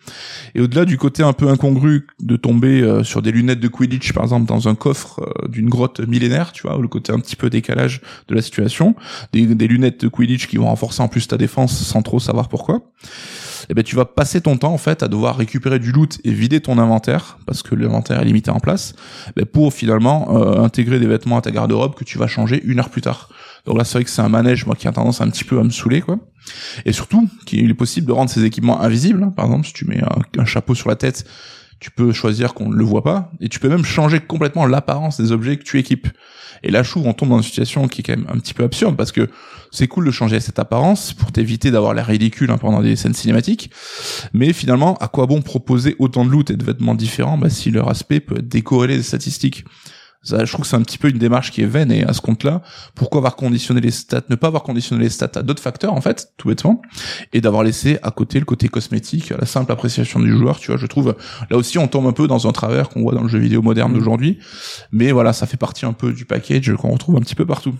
[0.56, 4.14] Et au-delà du côté un peu incongru de tomber euh, sur des lunettes de Quidditch,
[4.14, 7.20] par exemple, dans un coffre euh, d'une grotte millénaire, tu vois, ou le côté un
[7.20, 8.96] petit peu décalage de la situation,
[9.34, 12.50] des, des lunettes de Quidditch qui vont renforcer en plus ta défense sans trop savoir
[12.50, 12.82] pourquoi.
[13.70, 16.32] Eh ben tu vas passer ton temps en fait à devoir récupérer du loot et
[16.32, 18.94] vider ton inventaire parce que l'inventaire est limité en place
[19.36, 22.80] ben, pour finalement euh, intégrer des vêtements à ta garde-robe que tu vas changer une
[22.80, 23.30] heure plus tard.
[23.66, 25.60] Donc là c'est vrai que c'est un manège moi qui a tendance un petit peu
[25.60, 26.18] à me saouler quoi.
[26.86, 29.24] Et surtout qu'il est possible de rendre ces équipements invisibles.
[29.24, 29.34] hein.
[29.36, 30.02] Par exemple si tu mets
[30.38, 31.26] un chapeau sur la tête
[31.82, 35.20] tu peux choisir qu'on ne le voit pas et tu peux même changer complètement l'apparence
[35.20, 36.08] des objets que tu équipes.
[36.64, 38.54] Et là, je trouve, on tombe dans une situation qui est quand même un petit
[38.54, 39.28] peu absurde parce que
[39.72, 43.16] c'est cool de changer cette apparence pour t'éviter d'avoir l'air ridicule hein, pendant des scènes
[43.16, 43.72] cinématiques.
[44.32, 47.40] Mais finalement, à quoi bon proposer autant de loot et de vêtements différents?
[47.40, 49.66] Bah, si leur aspect peut décorréler des statistiques
[50.24, 52.14] ça, je trouve que c'est un petit peu une démarche qui est vaine et à
[52.14, 52.62] ce compte-là,
[52.96, 56.02] pourquoi avoir conditionné les stats, ne pas avoir conditionné les stats à d'autres facteurs en
[56.02, 56.82] fait, tout bêtement,
[57.34, 60.78] et d'avoir laissé à côté le côté cosmétique, la simple appréciation du joueur, tu vois,
[60.78, 61.16] je trouve,
[61.50, 63.62] là aussi on tombe un peu dans un travers qu'on voit dans le jeu vidéo
[63.62, 63.98] moderne Mhm.
[63.98, 64.40] d'aujourd'hui,
[64.92, 67.74] mais voilà, ça fait partie un peu du package qu'on retrouve un petit peu partout.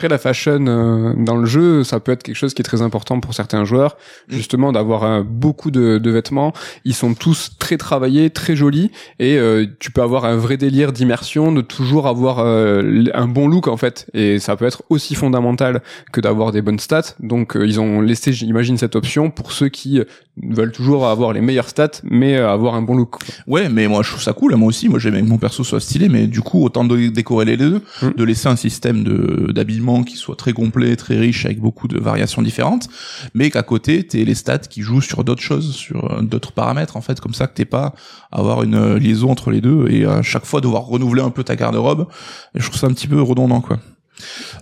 [0.00, 2.80] Après, la fashion euh, dans le jeu, ça peut être quelque chose qui est très
[2.80, 3.98] important pour certains joueurs,
[4.30, 4.34] Mm.
[4.34, 6.54] justement d'avoir euh, beaucoup de, de vêtements.
[6.86, 10.92] Ils sont tous très travaillés, très jolis, et euh, tu peux avoir un vrai délire
[10.94, 14.06] d'immersion, de toujours avoir euh, un bon look en fait.
[14.14, 15.82] Et ça peut être aussi fondamental
[16.12, 17.14] que d'avoir des bonnes stats.
[17.20, 20.04] Donc euh, ils ont laissé, j'imagine, cette option pour ceux qui euh,
[20.42, 23.16] veulent toujours avoir les meilleures stats, mais avoir un bon look.
[23.46, 25.80] Ouais, mais moi je trouve ça cool, moi aussi, moi j'aime que mon perso soit
[25.80, 28.10] stylé, mais du coup autant de décorer les deux, Mm.
[28.16, 31.98] de laisser un système de d'habillement qui soit très complet, très riche, avec beaucoup de
[31.98, 32.88] variations différentes,
[33.34, 36.96] mais qu'à côté t'aies les stats qui jouent sur d'autres choses, sur euh, d'autres paramètres
[36.96, 37.94] en fait, comme ça que t'es pas
[38.30, 41.30] à avoir une euh, liaison entre les deux et à chaque fois devoir renouveler un
[41.30, 42.06] peu ta garde-robe.
[42.54, 43.78] Je trouve ça un petit peu redondant quoi.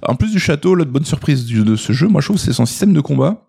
[0.02, 2.66] En plus du château, l'autre bonne surprise de ce jeu, moi je trouve, c'est son
[2.66, 3.48] système de combat.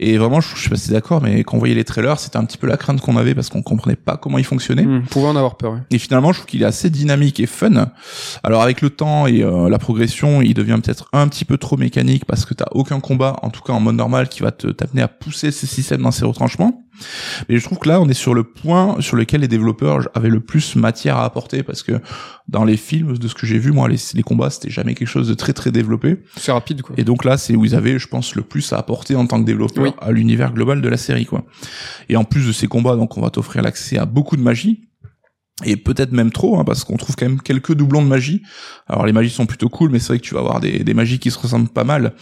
[0.00, 2.36] Et vraiment, je, je sais pas si d'accord, mais quand on voyait les trailers, c'était
[2.36, 4.84] un petit peu la crainte qu'on avait parce qu'on comprenait pas comment il fonctionnait.
[4.84, 5.04] Mm.
[5.10, 5.72] Pouvait en avoir peur.
[5.74, 5.80] ouais.
[5.90, 7.90] Et finalement, je trouve qu'il est assez dynamique et fun.
[8.42, 11.76] Alors avec le temps et euh, la progression, il devient peut-être un petit peu trop
[11.76, 14.68] mécanique parce que t'as aucun combat, en tout cas en mode normal, qui va te
[14.68, 16.83] t'amener à pousser ces systèmes dans ses retranchements.
[17.48, 20.28] Mais je trouve que là, on est sur le point sur lequel les développeurs avaient
[20.28, 22.00] le plus matière à apporter parce que
[22.48, 25.08] dans les films, de ce que j'ai vu, moi, les, les combats, c'était jamais quelque
[25.08, 26.18] chose de très très développé.
[26.36, 26.94] C'est rapide quoi.
[26.98, 29.40] Et donc là, c'est où ils avaient, je pense, le plus à apporter en tant
[29.40, 29.90] que développeur Oui.
[30.00, 31.44] à l'univers global de la série, quoi.
[32.08, 34.88] Et en plus de ces combats, donc on va t'offrir l'accès à beaucoup de magie.
[35.64, 38.42] Et peut-être même trop, hein, parce qu'on trouve quand même quelques doublons de magie.
[38.88, 40.94] Alors les magies sont plutôt cool, mais c'est vrai que tu vas avoir des, des
[40.94, 42.14] magies qui se ressemblent pas mal.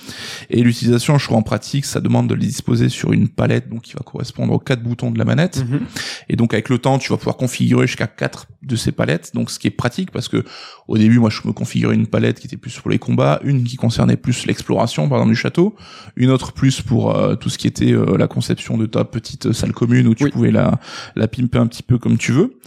[0.50, 3.82] Et l'utilisation, je trouve en pratique, ça demande de les disposer sur une palette, donc
[3.82, 5.64] qui va correspondre aux quatre boutons de la manette.
[5.66, 5.80] Mhm.
[6.28, 9.30] Et donc avec le temps, tu vas pouvoir configurer jusqu'à quatre de ces palettes.
[9.32, 10.44] Donc ce qui est pratique, parce que
[10.86, 13.64] au début, moi, je me configurais une palette qui était plus pour les combats, une
[13.64, 15.74] qui concernait plus l'exploration, par exemple du château,
[16.16, 19.52] une autre plus pour euh, tout ce qui était euh, la conception de ta petite
[19.52, 20.30] salle commune où tu Oui.
[20.30, 20.78] pouvais la
[21.16, 22.58] la pimper un petit peu comme tu veux.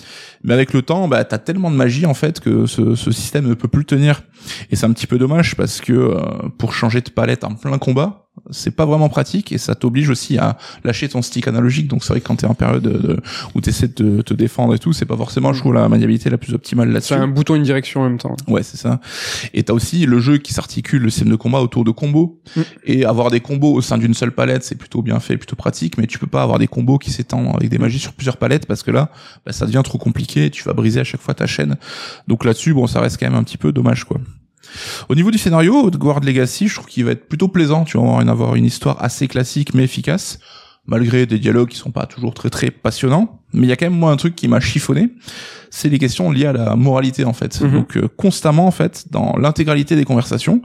[0.46, 3.56] Mais avec le temps, bah, t'as tellement de magie en fait que ce, système ne
[3.56, 4.22] peut plus tenir.
[4.70, 6.20] Et c'est un petit peu dommage parce que euh,
[6.58, 10.38] pour changer de palette en plein combat, c'est pas vraiment pratique et ça t'oblige aussi
[10.38, 11.88] à lâcher ton stick analogique.
[11.88, 13.20] Donc c'est vrai que quand t'es en période de,
[13.54, 16.30] où t'essaies de te, te défendre et tout, c'est pas forcément, je trouve, la maniabilité
[16.30, 17.14] la plus optimale là-dessus.
[17.14, 18.36] C'est un bouton une direction en même temps.
[18.48, 19.00] Ouais, c'est ça.
[19.54, 22.39] Et t'as aussi le jeu qui s'articule, le système de combat autour de combos.
[22.56, 22.62] Mm.
[22.86, 25.98] Et avoir des combos au sein d'une seule palette, c'est plutôt bien fait, plutôt pratique,
[25.98, 28.66] mais tu peux pas avoir des combos qui s'étendent avec des magies sur plusieurs palettes
[28.66, 29.12] parce que là,
[29.46, 31.78] bah, ça devient trop compliqué et tu vas briser à chaque fois ta chaîne.
[32.28, 34.20] Donc là-dessus, bon, ça reste quand même un petit peu dommage, quoi.
[35.09, 37.84] Au niveau du scénario, de Guard Legacy, je trouve qu'il va être plutôt plaisant.
[37.84, 40.39] Tu vas avoir une histoire assez classique mais efficace,
[40.86, 43.41] malgré des dialogues qui sont pas toujours très très passionnants.
[43.56, 45.10] Mais il y a quand même moi un truc qui m'a chiffonné,
[45.70, 47.60] c'est les questions liées à la moralité en fait.
[47.62, 47.72] Mhm.
[47.72, 50.62] Donc euh, constamment en fait, dans l'intégralité des conversations,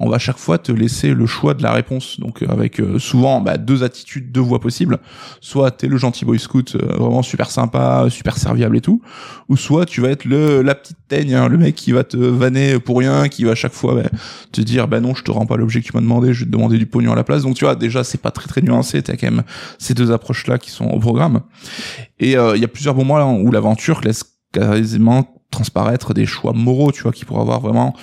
[0.00, 2.20] on va à chaque fois te laisser le choix de la réponse.
[2.20, 4.98] Donc euh, avec euh, souvent bah, deux attitudes, deux voies possibles.
[5.40, 9.02] Soit t'es le gentil boy scout, euh, vraiment super sympa, super serviable et tout,
[9.48, 12.16] ou soit tu vas être le la petite teigne, hein, le mec qui va te
[12.16, 14.08] vanner pour rien, qui va à chaque fois bah,
[14.52, 16.46] te dire bah non je te rends pas l'objet que tu m'as demandé, je vais
[16.46, 17.42] te demander du pognon à la place.
[17.42, 19.42] Donc tu vois déjà c'est pas très très nuancé, t'as quand même
[19.78, 21.40] ces deux approches là qui sont au programme.
[22.20, 26.52] Et euh, il y a plusieurs moments là où l'aventure laisse quasiment transparaître des choix
[26.52, 27.94] moraux, tu vois, qui pourraient avoir vraiment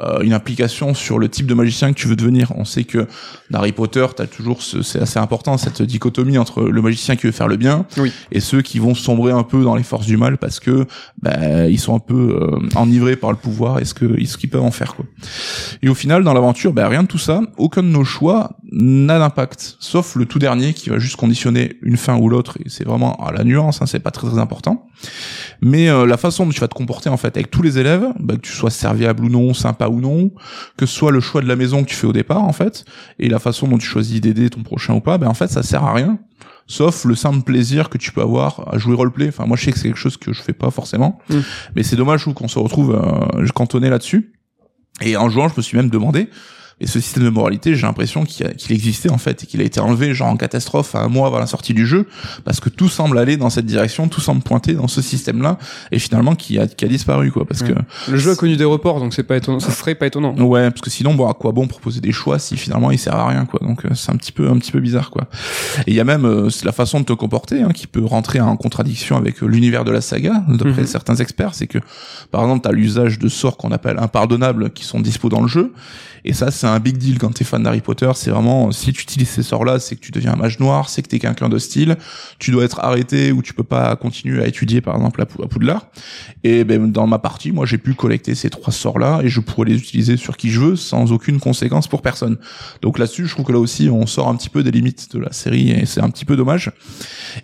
[0.00, 2.52] euh, une implication sur le type de magicien que tu veux devenir.
[2.56, 3.06] On sait que
[3.50, 7.26] dans Harry Potter, t'as toujours, ce- c'est assez important cette dichotomie entre le magicien qui
[7.26, 8.12] veut faire le bien Oui.
[8.32, 10.86] et ceux qui vont sombrer un peu dans les forces du mal parce que
[11.22, 14.50] bah, ils sont un peu euh, enivrés par le pouvoir et ce que ce qu'ils
[14.50, 15.04] peuvent en faire quoi.
[15.80, 19.20] Et au final, dans l'aventure, bah, rien de tout ça, aucun de nos choix n'a
[19.20, 22.58] d'impact, sauf le tout dernier qui va juste conditionner une fin ou l'autre.
[22.64, 24.88] Et c'est vraiment à la nuance, hein, c'est pas très très important.
[25.60, 28.04] Mais euh, la façon dont tu vas te comporter en fait avec tous les élèves,
[28.18, 30.32] bah, que tu sois serviable ou non, sympa ou non,
[30.76, 32.84] que ce soit le choix de la maison que tu fais au départ en fait,
[33.20, 35.62] et la façon dont tu choisis d'aider ton prochain ou pas, ben en fait ça
[35.62, 36.18] sert à rien.
[36.66, 39.28] Sauf le simple plaisir que tu peux avoir à jouer roleplay.
[39.28, 41.18] Enfin, moi, je sais que c'est quelque chose que je fais pas forcément.
[41.28, 41.38] Mm.
[41.76, 44.32] Mais c'est dommage, je trouve, qu'on se retrouve euh, cantonné là-dessus.
[45.02, 46.30] Et en jouant, je me suis même demandé,
[46.80, 49.80] et ce système de moralité, j'ai l'impression qu'il existait en fait, et qu'il a été
[49.80, 52.06] enlevé genre en catastrophe à un mois avant la sortie du jeu,
[52.44, 55.58] parce que tout semble aller dans cette direction, tout semble pointer dans ce système-là,
[55.92, 57.44] et finalement qui a, qui a disparu, quoi.
[57.46, 57.72] Parce Ouais.
[57.72, 59.60] que Le jeu a connu des reports, donc c'est pas étonnant.
[59.60, 60.34] Ça serait pas étonnant.
[60.36, 63.14] Ouais, parce que sinon, bon, à quoi bon proposer des choix si finalement il sert
[63.14, 63.60] à rien, quoi?
[63.62, 65.28] Donc euh, c'est un petit peu, un petit peu bizarre, quoi.
[65.86, 68.40] Et il y a même euh, la façon de te comporter hein, qui peut rentrer
[68.40, 70.86] en contradiction avec euh, l'univers de la saga, d'après Mhm.
[70.86, 71.54] certains experts.
[71.54, 71.78] C'est que,
[72.30, 75.72] par exemple, t'as l'usage de sorts qu'on appelle impardonnables qui sont dispo dans le jeu.
[76.26, 78.10] Et ça, c'est un big deal quand t'es fan d'Harry Potter.
[78.14, 81.02] C'est vraiment, si tu utilises ces sorts-là, c'est que tu deviens un mage noir, c'est
[81.02, 81.96] que t'es quelqu'un d'hostile,
[82.38, 85.42] tu dois être arrêté ou tu peux pas continuer à étudier, par exemple, à Pou-
[85.42, 85.88] à Poudlard.
[86.42, 89.68] Et ben, dans ma partie, moi, j'ai pu collecter ces trois sorts-là et je pourrais
[89.68, 92.38] les utiliser sur qui je veux sans aucune conséquence pour personne.
[92.80, 95.18] Donc là-dessus, je trouve que là aussi, on sort un petit peu des limites de
[95.18, 96.70] la série et c'est un petit peu dommage.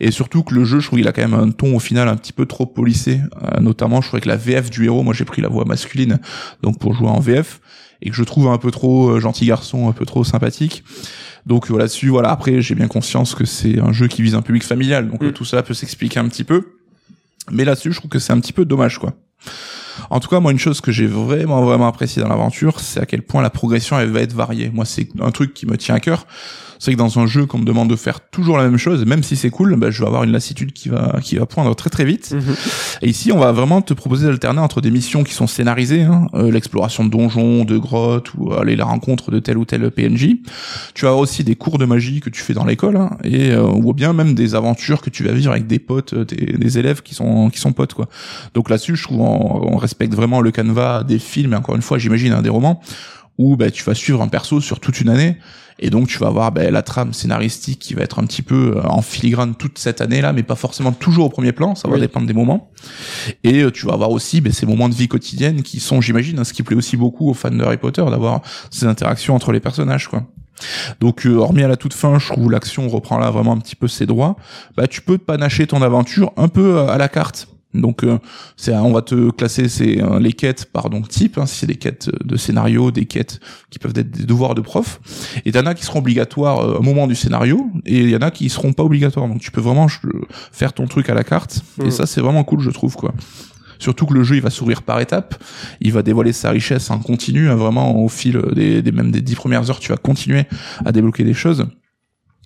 [0.01, 2.09] Et surtout que le jeu, je trouve qu'il a quand même un ton au final
[2.09, 3.21] un petit peu trop policé.
[3.43, 6.19] Euh, notamment, je trouvais que la VF du héros, moi j'ai pris la voix masculine,
[6.63, 7.61] donc pour jouer en VF,
[8.03, 10.85] et que je trouve un peu trop euh, gentil garçon, un peu trop sympathique.
[11.47, 12.31] Donc là-dessus, voilà.
[12.31, 15.27] Après, j'ai bien conscience que c'est un jeu qui vise un public familial, donc Mm.
[15.27, 16.75] euh, tout cela peut s'expliquer un petit peu.
[17.51, 19.15] Mais là-dessus, je trouve que c'est un petit peu dommage, quoi.
[20.11, 23.07] En tout cas, moi, une chose que j'ai vraiment, vraiment apprécié dans l'aventure, c'est à
[23.07, 24.71] quel point la progression, elle va être variée.
[24.73, 26.27] Moi, c'est un truc qui me tient à cœur.
[26.81, 29.23] C'est que dans un jeu qu'on me demande de faire toujours la même chose, même
[29.23, 31.91] si c'est cool, bah, je vais avoir une lassitude qui va, qui va poindre très
[31.91, 32.33] très vite.
[32.33, 32.57] Mhm.
[33.03, 36.27] Et ici, on va vraiment te proposer d'alterner entre des missions qui sont scénarisées, hein,
[36.35, 40.37] euh, l'exploration de donjons, de grottes, ou aller la rencontre de tel ou tel PNJ.
[40.95, 43.51] Tu vas avoir aussi des cours de magie que tu fais dans l'école, hein, et
[43.51, 46.57] euh, ou bien même des aventures que tu vas vivre avec des potes, euh, des,
[46.57, 48.09] des élèves qui sont qui sont potes quoi.
[48.55, 51.83] Donc là-dessus, je trouve on, on respecte vraiment le canevas des films et encore une
[51.83, 52.81] fois, j'imagine hein, des romans
[53.41, 55.39] où bah, tu vas suivre un perso sur toute une année.
[55.83, 58.75] Et donc tu vas avoir bah, la trame scénaristique qui va être un petit peu
[58.77, 61.75] euh, en filigrane toute cette année là mais pas forcément toujours au premier plan.
[61.75, 62.01] Ça va Oui.
[62.01, 62.71] dépendre des moments.
[63.43, 66.39] Et euh, tu vas avoir aussi bah, ces moments de vie quotidienne qui sont j'imagine
[66.39, 69.53] hein, ce qui plaît aussi beaucoup aux fans de Harry Potter d'avoir ces interactions entre
[69.53, 70.25] les personnages quoi.
[71.01, 73.59] Donc euh, hormis à la toute fin je trouve où l'action reprend là vraiment un
[73.59, 74.37] petit peu ses droits.
[74.77, 78.19] Bah tu peux te panacher ton aventure un peu euh, à la carte Donc euh,
[78.57, 81.67] c'est on va te classer c'est euh, les quêtes par donc type, hein, si c'est
[81.67, 83.39] des quêtes de scénario, des quêtes
[83.71, 85.01] qui peuvent être des devoirs de prof.
[85.45, 88.23] Et t'en as qui seront obligatoires euh, au moment du scénario, et il y en
[88.23, 89.29] a qui seront pas obligatoires.
[89.29, 89.87] Donc tu peux vraiment
[90.53, 91.63] faire ton truc à la carte.
[91.81, 91.91] Et Mhm.
[91.93, 93.15] ça c'est vraiment cool je trouve quoi.
[93.79, 95.43] Surtout que le jeu il va s'ouvrir par étapes,
[95.81, 99.23] il va dévoiler sa richesse en continu, hein, vraiment au fil des, des même des
[99.23, 100.45] dix premières heures tu vas continuer
[100.85, 101.67] à débloquer des choses.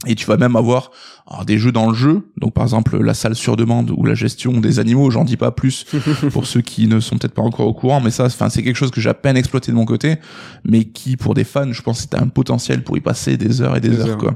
[0.06, 0.90] Et tu vas même avoir
[1.26, 4.14] alors, des jeux dans le jeu, donc par exemple la salle sur demande ou la
[4.14, 5.86] gestion des animaux, j'en dis pas plus
[6.32, 8.76] pour ceux qui ne sont peut-être pas encore au courant, mais ça, enfin c'est quelque
[8.76, 10.16] chose que j'ai à peine exploité de mon côté,
[10.64, 13.62] mais qui pour des fans, je pense que c'est un potentiel pour y passer des
[13.62, 14.18] heures et des, Des heures, heures.
[14.18, 14.34] quoi.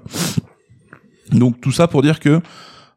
[1.32, 2.40] Donc tout ça pour dire que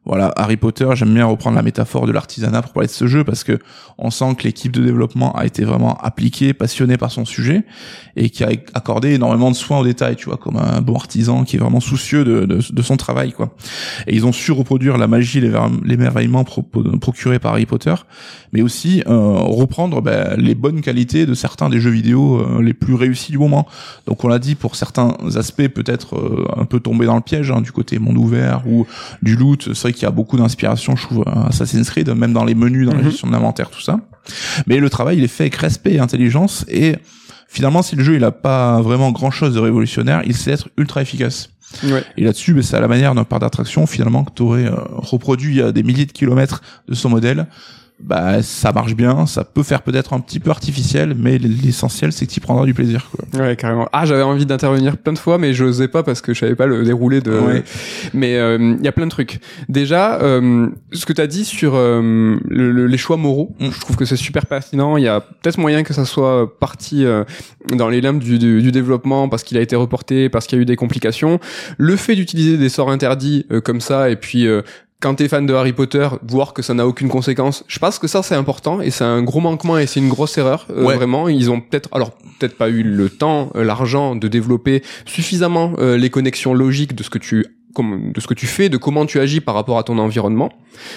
[0.04, 3.22] voilà, Harry Potter, j'aime bien reprendre la métaphore de l'artisanat pour parler de ce jeu
[3.22, 3.58] parce que
[3.98, 7.64] on sent que l'équipe de développement a été vraiment appliquée, passionnée par son sujet
[8.16, 11.44] et qui a accordé énormément de soins aux détails, tu vois, comme un bon artisan
[11.44, 13.54] qui est vraiment soucieux de, son travail, quoi.
[14.08, 15.40] Et ils ont su reproduire la magie,
[15.84, 16.66] l'émerveillement pro-
[17.00, 17.94] procuré par Harry Potter,
[18.52, 22.74] mais aussi euh, reprendre ben, les bonnes qualités de certains des jeux vidéo euh, les
[22.74, 23.68] plus réussis du moment.
[24.06, 27.52] Donc on l'a dit, pour certains aspects peut-être euh, un peu tombé dans le piège,
[27.52, 28.86] hein, du côté monde ouvert ou
[29.22, 29.72] du loot.
[29.92, 32.92] Vrai qu'il y a beaucoup d'inspiration, je trouve, Assassin's Creed, même dans les menus, dans
[32.94, 33.10] la Mhm.
[33.10, 33.98] gestion de l'inventaire, tout ça.
[34.66, 36.64] Mais le travail, il est fait avec respect et intelligence.
[36.68, 36.96] Et
[37.48, 41.02] finalement, si le jeu, il a pas vraiment grand-chose de révolutionnaire, il sait être ultra
[41.02, 41.50] efficace.
[41.84, 42.04] Ouais.
[42.16, 45.72] Et là-dessus, c'est à la manière d'un parc d'attraction, finalement, que tu aurais reproduit à
[45.72, 47.46] des milliers de kilomètres de son modèle.
[48.02, 52.26] Bah, ça marche bien, ça peut faire peut-être un petit peu artificiel, mais l'essentiel, c'est
[52.26, 53.40] que tu prendras du plaisir, quoi.
[53.40, 53.88] Ouais, carrément.
[53.92, 56.56] Ah, j'avais envie d'intervenir plein de fois, mais je n'osais pas parce que je savais
[56.56, 57.30] pas le déroulé de.
[57.38, 57.62] Ouais.
[58.12, 59.38] Mais euh, il y a plein de trucs.
[59.68, 63.68] Déjà, euh, ce que tu as dit sur euh, le- le- les choix moraux, Mm.
[63.72, 64.96] je trouve que c'est super pertinent.
[64.96, 67.22] Il y a peut-être moyen que ça soit parti euh,
[67.72, 70.60] dans les limbes du, du, du développement parce qu'il a été reporté, parce qu'il y
[70.60, 71.38] a eu des complications.
[71.78, 74.62] Le fait d'utiliser des sorts interdits euh, comme ça, et puis euh,
[75.02, 78.06] quand t'es fan de Harry Potter, voir que ça n'a aucune conséquence, je pense que
[78.06, 80.66] ça c'est important et c'est un gros manquement et c'est une grosse erreur.
[80.70, 80.94] euh, Ouais.
[80.94, 85.72] Vraiment, ils ont peut-être, alors peut-être pas eu le temps, euh, l'argent de développer suffisamment
[85.78, 87.46] euh, les connexions logiques de ce que tu
[87.78, 90.50] de ce que tu fais, de comment tu agis par rapport à ton environnement.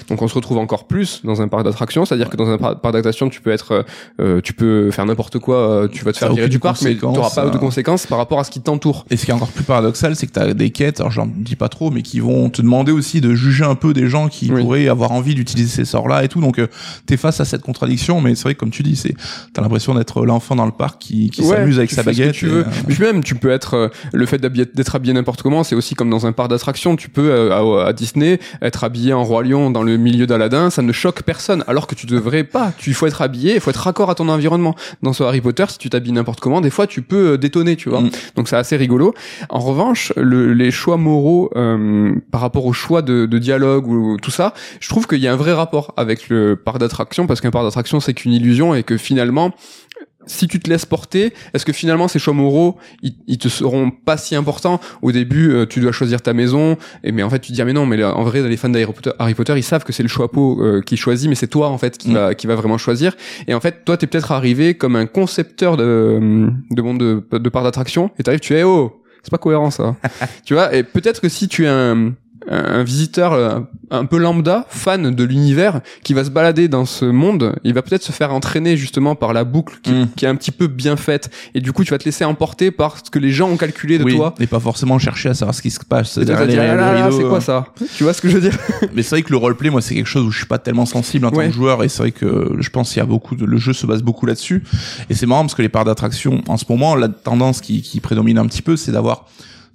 [0.09, 2.79] Donc on se retrouve encore plus dans un parc d'attractions, c'est-à-dire que dans un par-
[2.79, 3.83] parc d'attractions, tu peux être, euh,
[4.19, 6.81] euh, tu peux faire n'importe quoi, euh, tu vas te Ça faire virer du parc,
[6.81, 7.59] mais tu n'auras pas de euh.
[7.59, 9.05] conséquences par rapport à ce qui t'entoure.
[9.09, 11.27] Et ce qui est encore plus paradoxal, c'est que tu as des quêtes, alors j'en
[11.27, 14.27] dis pas trop, mais qui vont te demander aussi de juger un peu des gens
[14.27, 14.61] qui Oui.
[14.61, 16.39] pourraient avoir envie d'utiliser ces sorts-là et tout.
[16.41, 16.59] Donc,
[17.07, 19.13] tu es face à cette contradiction, mais c'est vrai que comme tu dis, c'est
[19.53, 22.13] t'as l'impression d'être l'enfant dans le parc qui, qui Ouais, s'amuse avec tu sa fais
[22.13, 22.35] ce que baguette.
[22.35, 22.59] tu et, veux.
[22.61, 25.75] euh, Mais puis même, tu peux être euh, le fait d'être habillé n'importe comment, c'est
[25.75, 26.95] aussi comme dans un parc d'attractions.
[26.95, 30.69] Tu peux euh, à, à Disney être habillé en roi lion dans le milieu d'Aladin,
[30.71, 31.63] ça ne choque personne.
[31.67, 32.73] Alors que tu devrais pas.
[32.77, 34.75] Tu faut être habillé, il faut être raccord à ton environnement.
[35.03, 37.75] Dans ce Harry Potter, si tu t'habilles n'importe comment, des fois tu peux euh, détonner,
[37.75, 38.01] tu vois.
[38.01, 38.09] Mm.
[38.35, 39.13] Donc c'est assez rigolo.
[39.49, 44.17] En revanche, le- les choix moraux euh, par rapport au choix de, de dialogue ou
[44.17, 47.41] tout ça, je trouve qu'il y a un vrai rapport avec le parc d'attractions parce
[47.41, 49.51] qu'un parc d'attractions c'est qu'une illusion et que finalement
[50.27, 53.91] si tu te laisses porter, est-ce que finalement ces choix moraux, ils, ils te seront
[53.91, 54.79] pas si importants?
[55.01, 57.61] Au début, euh, tu dois choisir ta maison, et mais en fait tu te dis
[57.61, 59.83] ah mais non, mais là, en vrai les fans d'Harry Potter, Harry Potter, ils savent
[59.83, 62.13] que c'est le choix pot euh, qui choisit, mais c'est toi en fait qui Mm.
[62.13, 63.15] va qui va vraiment choisir.
[63.47, 67.49] Et en fait, toi t'es peut-être arrivé comme un concepteur de de monde de, de
[67.49, 69.95] parc d'attraction, et t'arrives, tu es oh, c'est pas cohérent ça.
[70.45, 72.13] tu vois Et peut-être que si tu es un
[72.47, 73.59] un visiteur euh,
[73.91, 77.81] un peu lambda, fan de l'univers, qui va se balader dans ce monde, il va
[77.81, 80.07] peut-être se faire entraîner justement par la boucle qui, Mm.
[80.15, 81.29] qui est un petit peu bien faite.
[81.53, 83.97] Et du coup, tu vas te laisser emporter par ce que les gens ont calculé
[83.97, 84.35] de oui, toi.
[84.39, 86.17] et pas forcément chercher à savoir ce qui se passe.
[86.17, 87.41] Et derrière ah là là, rideaux, c'est quoi euh.
[87.41, 87.67] ça?
[87.95, 88.57] Tu vois ce que je veux dire?
[88.93, 90.85] Mais c'est vrai que le roleplay, moi, c'est quelque chose où je suis pas tellement
[90.85, 93.35] sensible en tant que joueur, et c'est vrai que je pense qu'il y a beaucoup
[93.35, 94.63] de, le jeu se base beaucoup là-dessus.
[95.09, 97.99] Et c'est marrant parce que les parcs d'attraction, en ce moment, la tendance qui, qui
[97.99, 99.25] prédomine un petit peu, c'est d'avoir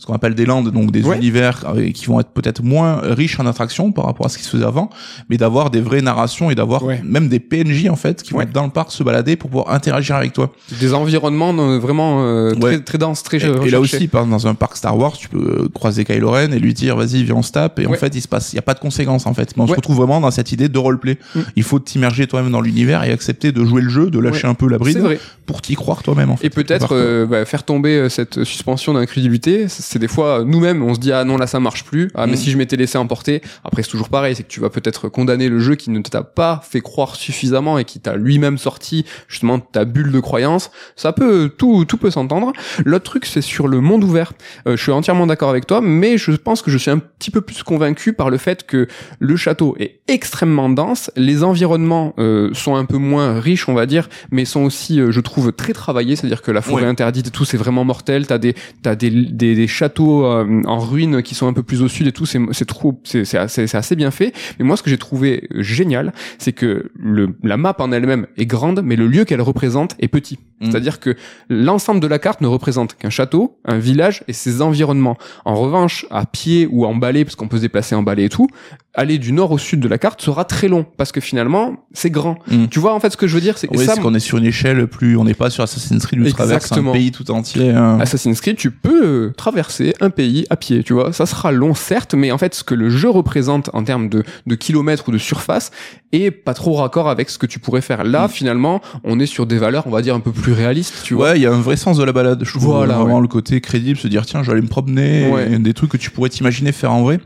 [0.01, 1.19] ce qu'on appelle des landes, donc des Ouais.
[1.19, 4.45] univers euh, qui vont être peut-être moins riches en attractions par rapport à ce qui
[4.45, 4.89] se faisait avant,
[5.29, 7.03] mais d'avoir des vraies narrations et d'avoir Ouais.
[7.05, 9.71] même des PNJ en fait qui vont être dans le parc se balader pour pouvoir
[9.75, 10.53] interagir avec toi.
[10.81, 14.43] Des environnements euh, vraiment euh, très, très denses, très Et, et là aussi, par exemple,
[14.43, 17.35] dans un parc Star Wars, tu peux croiser Kylo Ren et lui dire vas-y viens
[17.35, 19.27] on se tape et en fait il se passe, il y a pas de conséquences
[19.27, 19.55] en fait.
[19.59, 21.19] Mais on se retrouve vraiment dans cette idée de roleplay.
[21.35, 21.41] Mm.
[21.57, 24.55] Il faut t'immerger toi-même dans l'univers et accepter de jouer le jeu, de lâcher un
[24.55, 26.47] peu la bride pour t'y croire toi-même en fait.
[26.47, 31.01] Et peut-être euh, bah, faire tomber cette suspension d'incrédulité, c'est des fois nous-mêmes on se
[31.01, 32.37] dit ah non là ça marche plus, ah mais Mm.
[32.37, 35.49] si je m'étais laissé emporter, après c'est toujours pareil, c'est que tu vas peut-être condamner
[35.49, 39.59] le jeu qui ne t'a pas fait croire suffisamment et qui t'a lui-même sorti justement
[39.59, 42.53] ta bulle de croyance, ça peut tout tout peut s'entendre.
[42.85, 44.33] L'autre truc c'est sur le monde ouvert.
[44.69, 47.31] Euh, je suis entièrement d'accord avec toi, mais je pense que je suis un petit
[47.33, 48.87] peu plus convaincu par le fait que
[49.19, 53.87] le château est extrêmement dense, les environnements euh, sont un peu moins riches on va
[53.87, 56.17] dire, mais sont aussi, euh, je trouve, très travaillés.
[56.17, 56.89] C'est-à-dire que la forêt Ouais.
[56.89, 58.27] interdite et tout, c'est vraiment mortel.
[58.27, 61.81] T'as des, t'as des, des, des châteaux euh, en ruine qui sont un peu plus
[61.83, 64.33] au sud et tout, c'est c'est trop, c'est assez, bien fait.
[64.59, 68.47] Mais moi, ce que j'ai trouvé génial, c'est que le la map en elle-même est
[68.47, 70.39] grande, mais le lieu qu'elle représente est petit.
[70.61, 70.71] Mm.
[70.71, 71.17] C'est-à-dire que
[71.49, 75.17] l'ensemble de la carte ne représente qu'un château, un village et ses environnements.
[75.45, 78.29] En revanche, à pied ou en balai, parce qu'on peut se déplacer en balai et
[78.29, 78.49] tout,
[78.95, 82.11] aller du nord au sud de la carte sera très long parce que finalement c'est
[82.11, 82.39] grand.
[82.51, 82.67] Mm.
[82.67, 83.97] Tu vois en fait ce que je veux dire, c'est Oui, ça.
[83.97, 86.71] qu'on est sur une échelle plus, on n'est pas sur Assassin's Creed où tu traverses
[86.73, 87.71] un pays tout entier.
[87.71, 87.99] hein.
[88.01, 89.33] Assassin's Creed, tu peux euh,
[89.71, 91.13] traverser un pays à pied, tu vois.
[91.13, 94.25] Ça sera long, certes, mais en fait, ce que le jeu représente en termes de,
[94.47, 95.71] de kilomètres ou de surface
[96.13, 98.03] est pas trop raccord avec ce que tu pourrais faire.
[98.05, 98.31] Là, Mm.
[98.31, 101.31] finalement, on est sur des valeurs, on va dire, un peu plus réalistes, tu vois.
[101.31, 102.43] Ouais, il y a un vrai sens de la balade.
[102.45, 103.23] Je trouve Voilà, vraiment ouais.
[103.23, 105.53] le côté crédible, se dire tiens, je vais aller me promener, Ouais.
[105.53, 107.21] et des trucs que tu pourrais t'imaginer faire en vrai.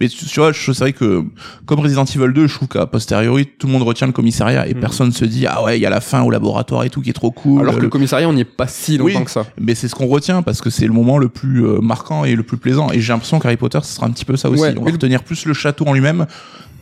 [0.00, 1.22] Mais tu tu vois, je- c'est vrai que
[1.66, 4.74] comme Resident Evil 2, je trouve qu'à posteriori, tout le monde retient le commissariat et
[4.74, 4.80] Mhm.
[4.80, 7.10] personne se dit ah ouais, il y a la fin au laboratoire et tout qui
[7.10, 7.60] est trop cool.
[7.60, 9.24] Alors que Le- le commissariat, on n'y est pas si longtemps Oui.
[9.24, 9.44] que ça.
[9.60, 12.34] Mais c'est ce qu'on retient parce que c'est le moment le plus euh, marquant et
[12.36, 12.90] le plus plaisant.
[12.92, 14.62] Et j'ai l'impression qu'Harry Potter, ce sera un petit peu ça aussi.
[14.78, 16.26] On va retenir plus le château en lui-même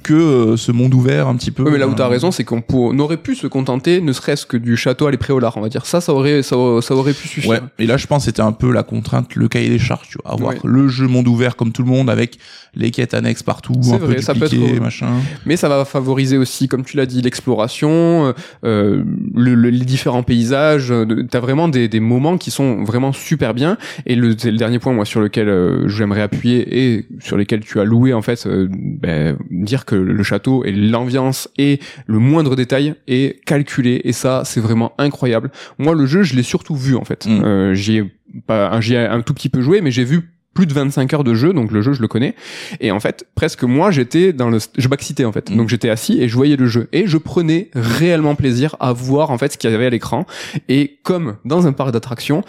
[0.08, 1.62] que euh, ce monde ouvert un petit peu.
[1.64, 4.00] Ouais, mais là où Euh, t'as raison, c'est qu'on pour- on aurait pu se contenter,
[4.00, 5.84] ne serait-ce que du château à l'Épréolard, on va dire.
[5.86, 7.50] Ça, ça aurait, ça, ça aurait pu suffire.
[7.50, 10.08] Ouais, et là je pense que c'était un peu la contrainte, le cahier des charges,
[10.08, 10.58] tu vois, avoir Ouais.
[10.64, 12.38] le jeu monde ouvert comme tout le monde avec
[12.78, 15.08] les quêtes annexes partout, un vrai, peu ça peut être- machin.
[15.44, 18.32] mais ça va favoriser aussi, comme tu l'as dit, l'exploration,
[18.64, 19.02] euh,
[19.34, 20.90] le- le- les différents paysages.
[20.90, 23.76] euh, T'as vraiment des, des moments qui sont vraiment super bien.
[24.06, 27.60] Et le, c'est le dernier point, moi, sur lequel euh, j'aimerais appuyer et sur lesquels
[27.60, 32.18] tu as loué, en fait, euh, ben, dire que le château et l'ambiance et le
[32.18, 34.00] moindre détail est calculé.
[34.04, 35.50] Et ça, c'est vraiment incroyable.
[35.78, 37.26] Moi, le jeu, je l'ai surtout vu, en fait.
[37.26, 37.42] Mm.
[37.44, 38.12] Euh, j'y ai
[38.46, 41.24] pas, j'y ai un tout petit peu joué, mais j'ai vu plus de 25 heures
[41.24, 42.34] de jeu, donc le jeu je le connais.
[42.80, 45.50] Et en fait, presque moi j'étais dans le, je backseatais en fait.
[45.50, 45.56] Mm.
[45.56, 49.30] Donc j'étais assis et je voyais le jeu et je prenais réellement plaisir à voir
[49.30, 50.26] en fait ce qu'il y avait à l'écran.
[50.68, 52.42] Et comme dans un parc d'attractions,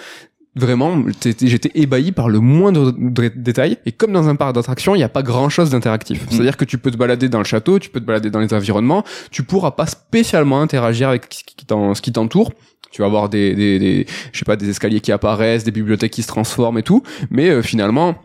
[0.55, 3.77] vraiment j'étais ébahi par le moindre dé- détail.
[3.85, 6.25] Et comme dans un parc d'attractions, il n'y a pas grand chose d'interactif.
[6.25, 6.27] Mm.
[6.31, 8.53] C'est-à-dire que tu peux te balader dans le château, tu peux te balader dans les
[8.53, 12.51] environnements, tu pourras pas spécialement interagir avec ce qui t'entoure.
[12.91, 16.11] Tu vas avoir des, des, des, je sais pas, des escaliers qui apparaissent, des bibliothèques
[16.11, 17.03] qui se transforment et tout.
[17.29, 18.15] Mais euh, finalement,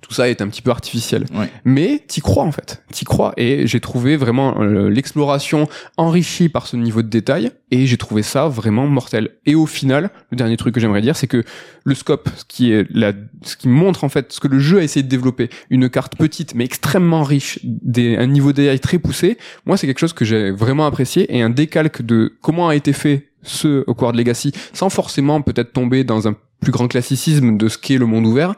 [0.00, 1.26] tout ça est un petit peu artificiel.
[1.34, 1.50] Ouais.
[1.64, 3.32] Mais t'y crois en fait, t'y crois.
[3.36, 7.50] Et j'ai trouvé vraiment euh, l'exploration enrichie par ce niveau de détail.
[7.70, 9.32] Et j'ai trouvé ça vraiment mortel.
[9.44, 11.44] Et au final, le dernier truc que j'aimerais dire, c'est que
[11.84, 14.78] le scope, ce qui est la, ce qui montre en fait ce que le jeu
[14.78, 18.80] a essayé de développer, une carte petite mais extrêmement riche, des, un niveau de détail
[18.80, 19.36] très poussé.
[19.66, 22.92] Moi, c'est quelque chose que j'ai vraiment apprécié et un décalque de comment a été
[22.92, 27.78] fait ce Hogwarts Legacy, sans forcément peut-être tomber dans un plus grand classicisme de ce
[27.78, 28.54] qu'est le monde ouvert.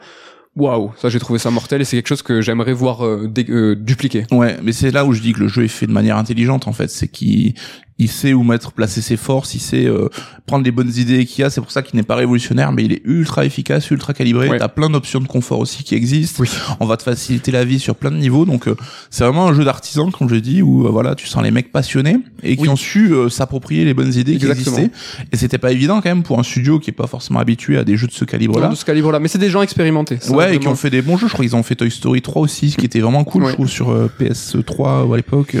[0.57, 3.75] Waouh, ça j'ai trouvé ça mortel et c'est quelque chose que j'aimerais voir euh, euh,
[3.75, 4.25] dupliquer.
[4.31, 6.67] Ouais, mais c'est là où je dis que le jeu est fait de manière intelligente
[6.67, 7.53] en fait, c'est qu'il
[8.01, 10.09] il sait où mettre placer ses forces, il sait euh,
[10.45, 12.93] prendre les bonnes idées qu'il a, c'est pour ça qu'il n'est pas révolutionnaire mais il
[12.93, 14.57] est ultra efficace, ultra calibré, Ouais.
[14.59, 16.41] t'as plein d'options de confort aussi qui existent.
[16.41, 16.49] Oui.
[16.79, 18.75] On va te faciliter la vie sur plein de niveaux donc euh,
[19.09, 21.71] c'est vraiment un jeu d'artisan comme je dis où euh, voilà, tu sens les mecs
[21.71, 22.69] passionnés et qui Oui.
[22.69, 24.75] ont su euh, s'approprier les bonnes idées Exactement.
[24.77, 27.39] qui existaient et c'était pas évident quand même pour un studio qui est pas forcément
[27.39, 28.67] habitué à des jeux de ce calibre là.
[28.69, 30.17] de ce calibre-là, mais c'est des gens expérimentés.
[30.19, 31.27] ça, Ouais, et qui ont fait des bons jeux.
[31.27, 33.49] Je crois qu'ils ont fait Toy Story 3 aussi, ce qui était vraiment cool, Ouais.
[33.49, 35.55] je trouve, sur euh, PS3 ou à l'époque.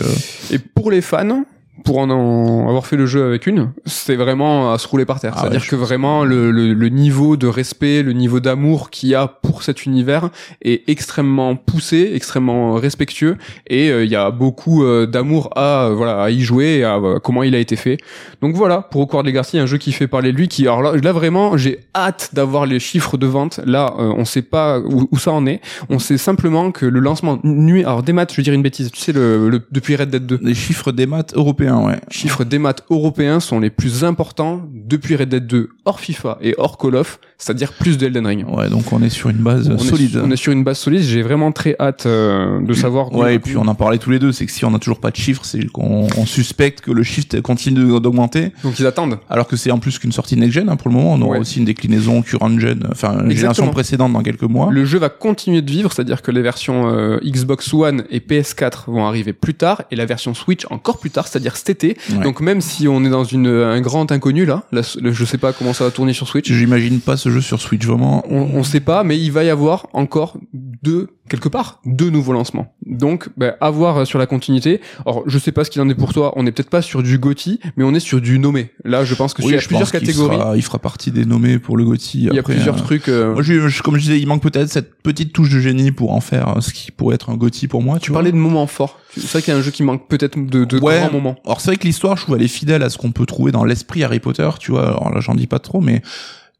[0.51, 1.43] Et pour les fans,
[1.83, 5.19] pour en, en avoir fait le jeu avec une, c'est vraiment à se rouler par
[5.19, 5.33] terre.
[5.35, 9.09] Ah C'est-à-dire ouais, que vraiment le, le, le niveau de respect, le niveau d'amour qu'il
[9.09, 10.29] y a pour cet univers
[10.61, 15.93] est extrêmement poussé, extrêmement respectueux, et euh, il y a beaucoup euh, d'amour à euh,
[15.95, 17.97] voilà à y jouer, et à euh, comment il a été fait.
[18.41, 20.93] Donc voilà, pour Hogwarts Legacy, un jeu qui fait parler de lui, qui alors là,
[20.95, 23.59] là vraiment, j'ai hâte d'avoir les chiffres de vente.
[23.65, 25.61] Là, on sait pas où, où ça en est.
[25.89, 28.91] On sait simplement que le lancement nuit, alors des maths, je vais dire une bêtise,
[28.91, 30.39] tu sais le, le depuis Red Dead 2.
[30.41, 31.99] Les chiffres des maths européens, ouais.
[32.09, 36.55] chiffres des maths européens sont les plus importants depuis Red Dead 2 hors FIFA et
[36.57, 38.45] hors Call of, c'est-à-dire plus de Elden Ring.
[38.47, 40.21] Ouais, donc on est sur une base On solide.
[40.23, 43.11] on est sur une base solide, j'ai vraiment très hâte euh, de savoir.
[43.13, 44.99] Ouais, et puis on en parlait tous les deux, c'est que si on n'a toujours
[44.99, 49.17] pas de chiffres, c'est qu'on on suspecte que le shift continue d'augmenter, Donc ils attendent.
[49.29, 51.13] alors que c'est en plus qu'une sortie next-gen hein, pour le moment.
[51.13, 51.39] On aura Ouais.
[51.39, 54.69] aussi une déclinaison current-gen, enfin une génération précédente dans quelques mois.
[54.71, 58.83] Le jeu va continuer de vivre, c'est-à-dire que les versions euh, Xbox One et PS4
[58.87, 61.97] vont arriver plus tard et la version Switch encore plus tard, c'est-à-dire cet été.
[62.11, 62.23] Ouais.
[62.23, 65.53] Donc même si on est dans une, un grand inconnu là, là, je sais pas
[65.53, 66.51] comment ça va tourner sur Switch.
[66.51, 68.23] J'imagine pas ce jeu sur Switch vraiment.
[68.29, 72.33] on, on sait pas, mais il va y avoir encore deux quelque part deux nouveaux
[72.33, 72.75] lancements.
[72.85, 74.81] Donc, ben, à voir euh, sur la continuité.
[75.05, 76.33] Alors, je sais pas ce qu'il en est pour toi.
[76.35, 78.71] On n'est peut-être pas sur du GOTY, mais on est sur du nommé.
[78.83, 80.37] Là, je pense que Oui, il y a je plusieurs catégories.
[80.57, 82.27] il fera partie des nommés pour le GOTY.
[82.29, 83.07] Il y a plusieurs euh, trucs.
[83.07, 85.91] euh, Moi, je, je- comme je disais, il manque peut-être cette petite touche de génie
[85.93, 87.95] pour en faire ce qui pourrait être un GOTY pour moi.
[87.99, 88.99] Tu, tu parlais de moments forts.
[89.15, 90.99] C'est vrai qu'il y a un jeu qui manque peut-être de, de Ouais.
[90.99, 91.35] grands moments.
[91.45, 93.53] Alors c'est vrai que l'histoire, je trouve, elle est fidèle à ce qu'on peut trouver
[93.53, 94.87] dans l'esprit Harry Potter, tu vois.
[94.89, 96.01] Alors là, j'en dis pas trop, mais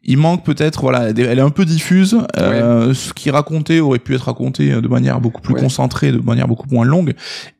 [0.03, 4.15] il manque peut-être voilà elle est un peu diffuse euh, ce qui racontait aurait pu
[4.15, 5.61] être raconté de manière beaucoup plus Ouais.
[5.61, 7.13] concentrée de manière beaucoup moins longue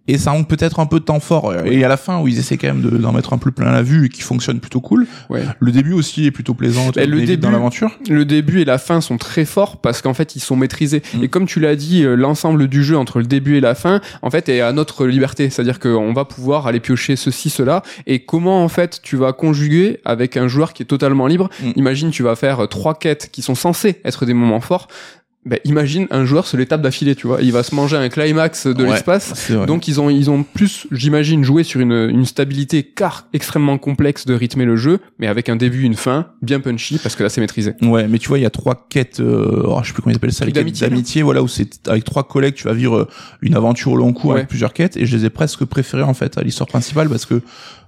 [0.08, 2.40] et ça manque peut-être un peu de temps fort et à la fin où ils
[2.40, 4.82] essaient quand même de- d'en mettre un peu plein la vue et qui fonctionne plutôt
[4.82, 5.44] cool Ouais.
[5.60, 8.66] le début aussi est plutôt plaisant Mais le vite dans début- l'aventure Le début et
[8.66, 11.02] la fin sont très forts parce qu'en fait ils sont maîtrisés.
[11.14, 11.24] Mm.
[11.24, 14.02] Et comme tu l'as dit, euh, l'ensemble du jeu entre le début et la fin,
[14.22, 15.50] en fait, est à notre liberté.
[15.50, 17.84] C'est-à-dire qu'on va pouvoir aller piocher ceci, cela.
[18.08, 21.50] Et comment en fait tu vas conjuguer avec un joueur qui est totalement libre?
[21.62, 21.72] Mm.
[21.76, 24.88] Imagine tu vas faire trois quêtes qui sont censées être des moments forts.
[25.44, 27.42] Ben, imagine un joueur se les tape d'affilée, tu vois.
[27.42, 29.52] Il va se manger un climax de Ouais, l'espace.
[29.66, 34.28] Donc ils ont ils ont plus j'imagine joué sur une, une stabilité car extrêmement complexe
[34.28, 37.30] de rythmer le jeu mais avec un début une fin bien punchy parce que là
[37.30, 37.74] c'est maîtrisé.
[37.82, 40.14] Ouais, mais tu vois, il y a trois quêtes, euh, oh, je sais plus comment
[40.14, 42.96] ils appellent ça, les quêtes d'amitié, voilà, où c'est avec trois collègues, tu vas vivre
[42.98, 43.08] euh,
[43.42, 44.36] une aventure au long cours Ouais.
[44.38, 47.26] avec plusieurs quêtes, et je les ai presque préférées en fait à l'histoire principale parce
[47.26, 47.42] que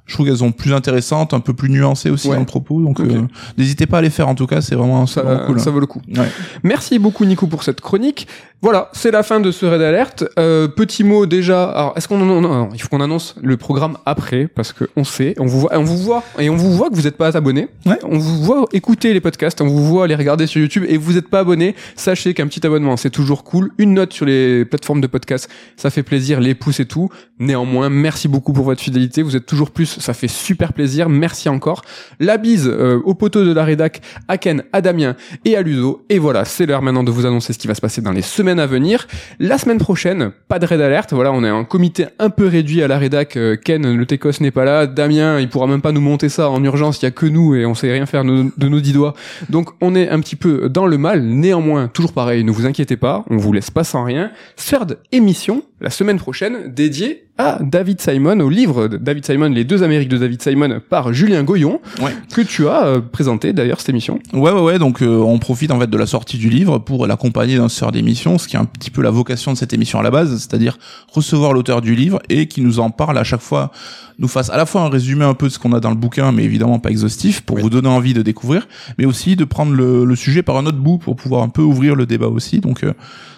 [0.06, 2.34] je trouve qu'elles sont plus intéressantes, un peu plus nuancées aussi Ouais.
[2.36, 3.22] dans le propos, donc euh,
[3.58, 5.60] n'hésitez pas à les faire en tout cas, c'est vraiment, c'est Ça, vraiment cool.
[5.60, 5.74] ça hein.
[5.74, 6.02] vaut le coup.
[6.16, 6.28] Ouais.
[6.64, 8.28] Merci beaucoup Nico pour cette chronique.
[8.62, 10.24] Voilà, c'est la fin de ce raid alerte.
[10.40, 11.66] Euh, petit mot déjà.
[11.66, 14.86] Alors, est-ce qu'on en- non, non, il faut qu'on annonce le programme après parce que
[14.96, 17.18] on sait, on vous voit, on vous voit et on vous voit que vous n'êtes
[17.18, 17.68] pas abonné.
[17.86, 18.00] Ouais.
[18.04, 21.14] On vous voit écouter les podcasts, on vous voit les regarder sur YouTube et vous
[21.14, 21.76] n'êtes pas abonné.
[21.98, 23.72] Sachez qu'un petit abonnement c'est toujours cool.
[23.78, 27.10] Une note sur les plateformes de podcast, ça fait plaisir, les pouces et tout.
[27.40, 29.24] Néanmoins, merci beaucoup pour votre fidélité.
[29.24, 31.10] Vous êtes toujours plus, ça fait super plaisir.
[31.10, 31.82] Merci encore.
[32.20, 35.16] La bise euh, au poteau de la rédac, à Ken, à Damien
[35.46, 36.06] et à Ludo.
[36.10, 38.22] Et voilà, c'est l'heure maintenant de vous annoncer ce qui va se passer dans les
[38.22, 39.08] semaines à venir.
[39.40, 41.14] La semaine prochaine, pas de raid alerte.
[41.14, 43.38] Voilà, on est un comité un peu réduit à la rédac.
[43.38, 44.88] Euh, Ken, le Técos n'est pas là.
[44.88, 47.02] Damien, il pourra même pas nous monter ça en urgence.
[47.02, 49.14] Il y a que nous et on sait rien faire de, de nos dix doigts.
[49.50, 51.24] Donc on est un petit peu dans le mal.
[51.24, 53.24] Néanmoins, toujours pareil, ne vous inquiétez pas.
[53.30, 54.32] On vous laisse pas sans rien.
[54.56, 59.64] Third émission la semaine prochaine dédiée à David Simon, au livre de David Simon, Les
[59.64, 62.12] deux Amériques de David Simon par Julien Goyon, Ouais.
[62.32, 64.20] que tu as euh, présenté d'ailleurs cette émission.
[64.34, 64.78] Ouais, ouais, ouais.
[64.78, 67.92] Donc, euh, on profite en fait de la sortie du livre pour l'accompagner d'un sort
[67.92, 70.30] d'émission, ce qui est un petit peu la vocation de cette émission à la base,
[70.38, 70.78] c'est-à-dire
[71.12, 73.72] recevoir l'auteur du livre et qui nous en parle à chaque fois,
[74.20, 75.96] nous fasse à la fois un résumé un peu de ce qu'on a dans le
[75.96, 78.68] bouquin, mais évidemment pas exhaustif, pour vous donner envie de découvrir,
[79.00, 81.64] mais aussi de prendre le, le sujet par un autre bout pour pouvoir un peu
[81.64, 82.60] ouvrir le débat aussi.
[82.60, 82.94] Donc, euh,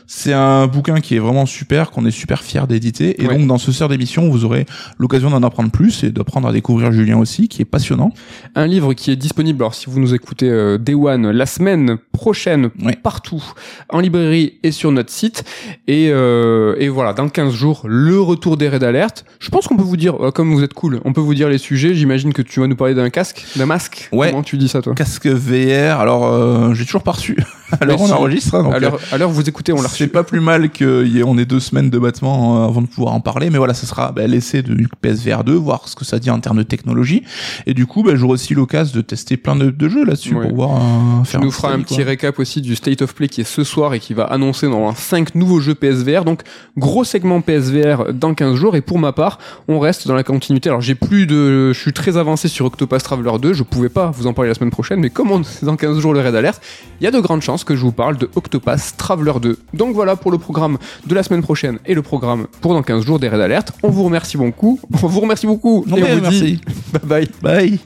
[0.07, 3.21] c'est un bouquin qui est vraiment super, qu'on est super fier d'éditer.
[3.21, 3.37] Et Ouais.
[3.37, 4.65] donc, dans ce sort d'émission, vous aurez
[4.99, 8.11] l'occasion d'en apprendre plus et d'apprendre à découvrir Julien aussi, qui est passionnant.
[8.55, 11.97] Un livre qui est disponible, alors si vous nous écoutez euh, Day One, la semaine
[12.11, 12.95] prochaine, Ouais.
[13.01, 13.43] partout,
[13.89, 15.43] en librairie et sur notre site.
[15.87, 19.25] Et, euh, et voilà, dans 15 jours, le retour des raids d'alerte.
[19.39, 21.49] Je pense qu'on peut vous dire, euh, comme vous êtes cool, on peut vous dire
[21.49, 21.93] les sujets.
[21.95, 24.09] J'imagine que tu vas nous parler d'un casque, d'un masque.
[24.11, 24.29] Ouais.
[24.29, 24.93] Comment tu dis ça, toi?
[24.93, 27.37] Casque VR, alors euh, j'ai toujours pas reçu.
[27.81, 28.79] Alors on enregistre, hein, donc,
[29.17, 31.89] l'heure où vous écoutez, on l'a euh, c'est pas plus mal qu'on ait deux semaines
[31.89, 34.87] de battement euh, avant de pouvoir en parler, mais voilà, ce sera bah, l'essai du
[35.01, 37.23] PSVR 2, voir ce que ça dit en termes de technologie,
[37.65, 40.47] et du coup, bah, j'aurai aussi l'occasion de tester plein de, de jeux là-dessus Ouais.
[40.47, 40.69] pour voir.
[40.75, 42.05] euh, Tu faire nous un feras un petit quoi.
[42.05, 44.93] récap aussi du State of Play qui est ce soir et qui va annoncer dans
[44.93, 46.23] 5 nouveaux jeux PSVR.
[46.25, 46.41] Donc,
[46.77, 48.75] gros segment PSVR dans 15 jours.
[48.75, 50.69] Et pour ma part, on reste dans la continuité.
[50.69, 53.53] Alors, j'ai plus de, je suis très avancé sur Octopath Traveler 2.
[53.53, 55.99] Je pouvais pas vous en parler la semaine prochaine, mais comme on est dans 15
[55.99, 56.61] jours le raid alert,
[56.99, 59.57] il y a de grandes chances que je vous parle de Octopath Traveler 2.
[59.73, 63.05] Donc voilà pour le programme de la semaine prochaine et le programme pour dans 15
[63.05, 63.71] jours des raids alert.
[63.83, 64.79] On vous remercie beaucoup.
[65.03, 65.85] On vous remercie beaucoup.
[65.87, 66.53] Non, et on vous merci.
[66.53, 66.61] dit
[66.93, 67.29] bye bye.
[67.41, 67.79] Bye.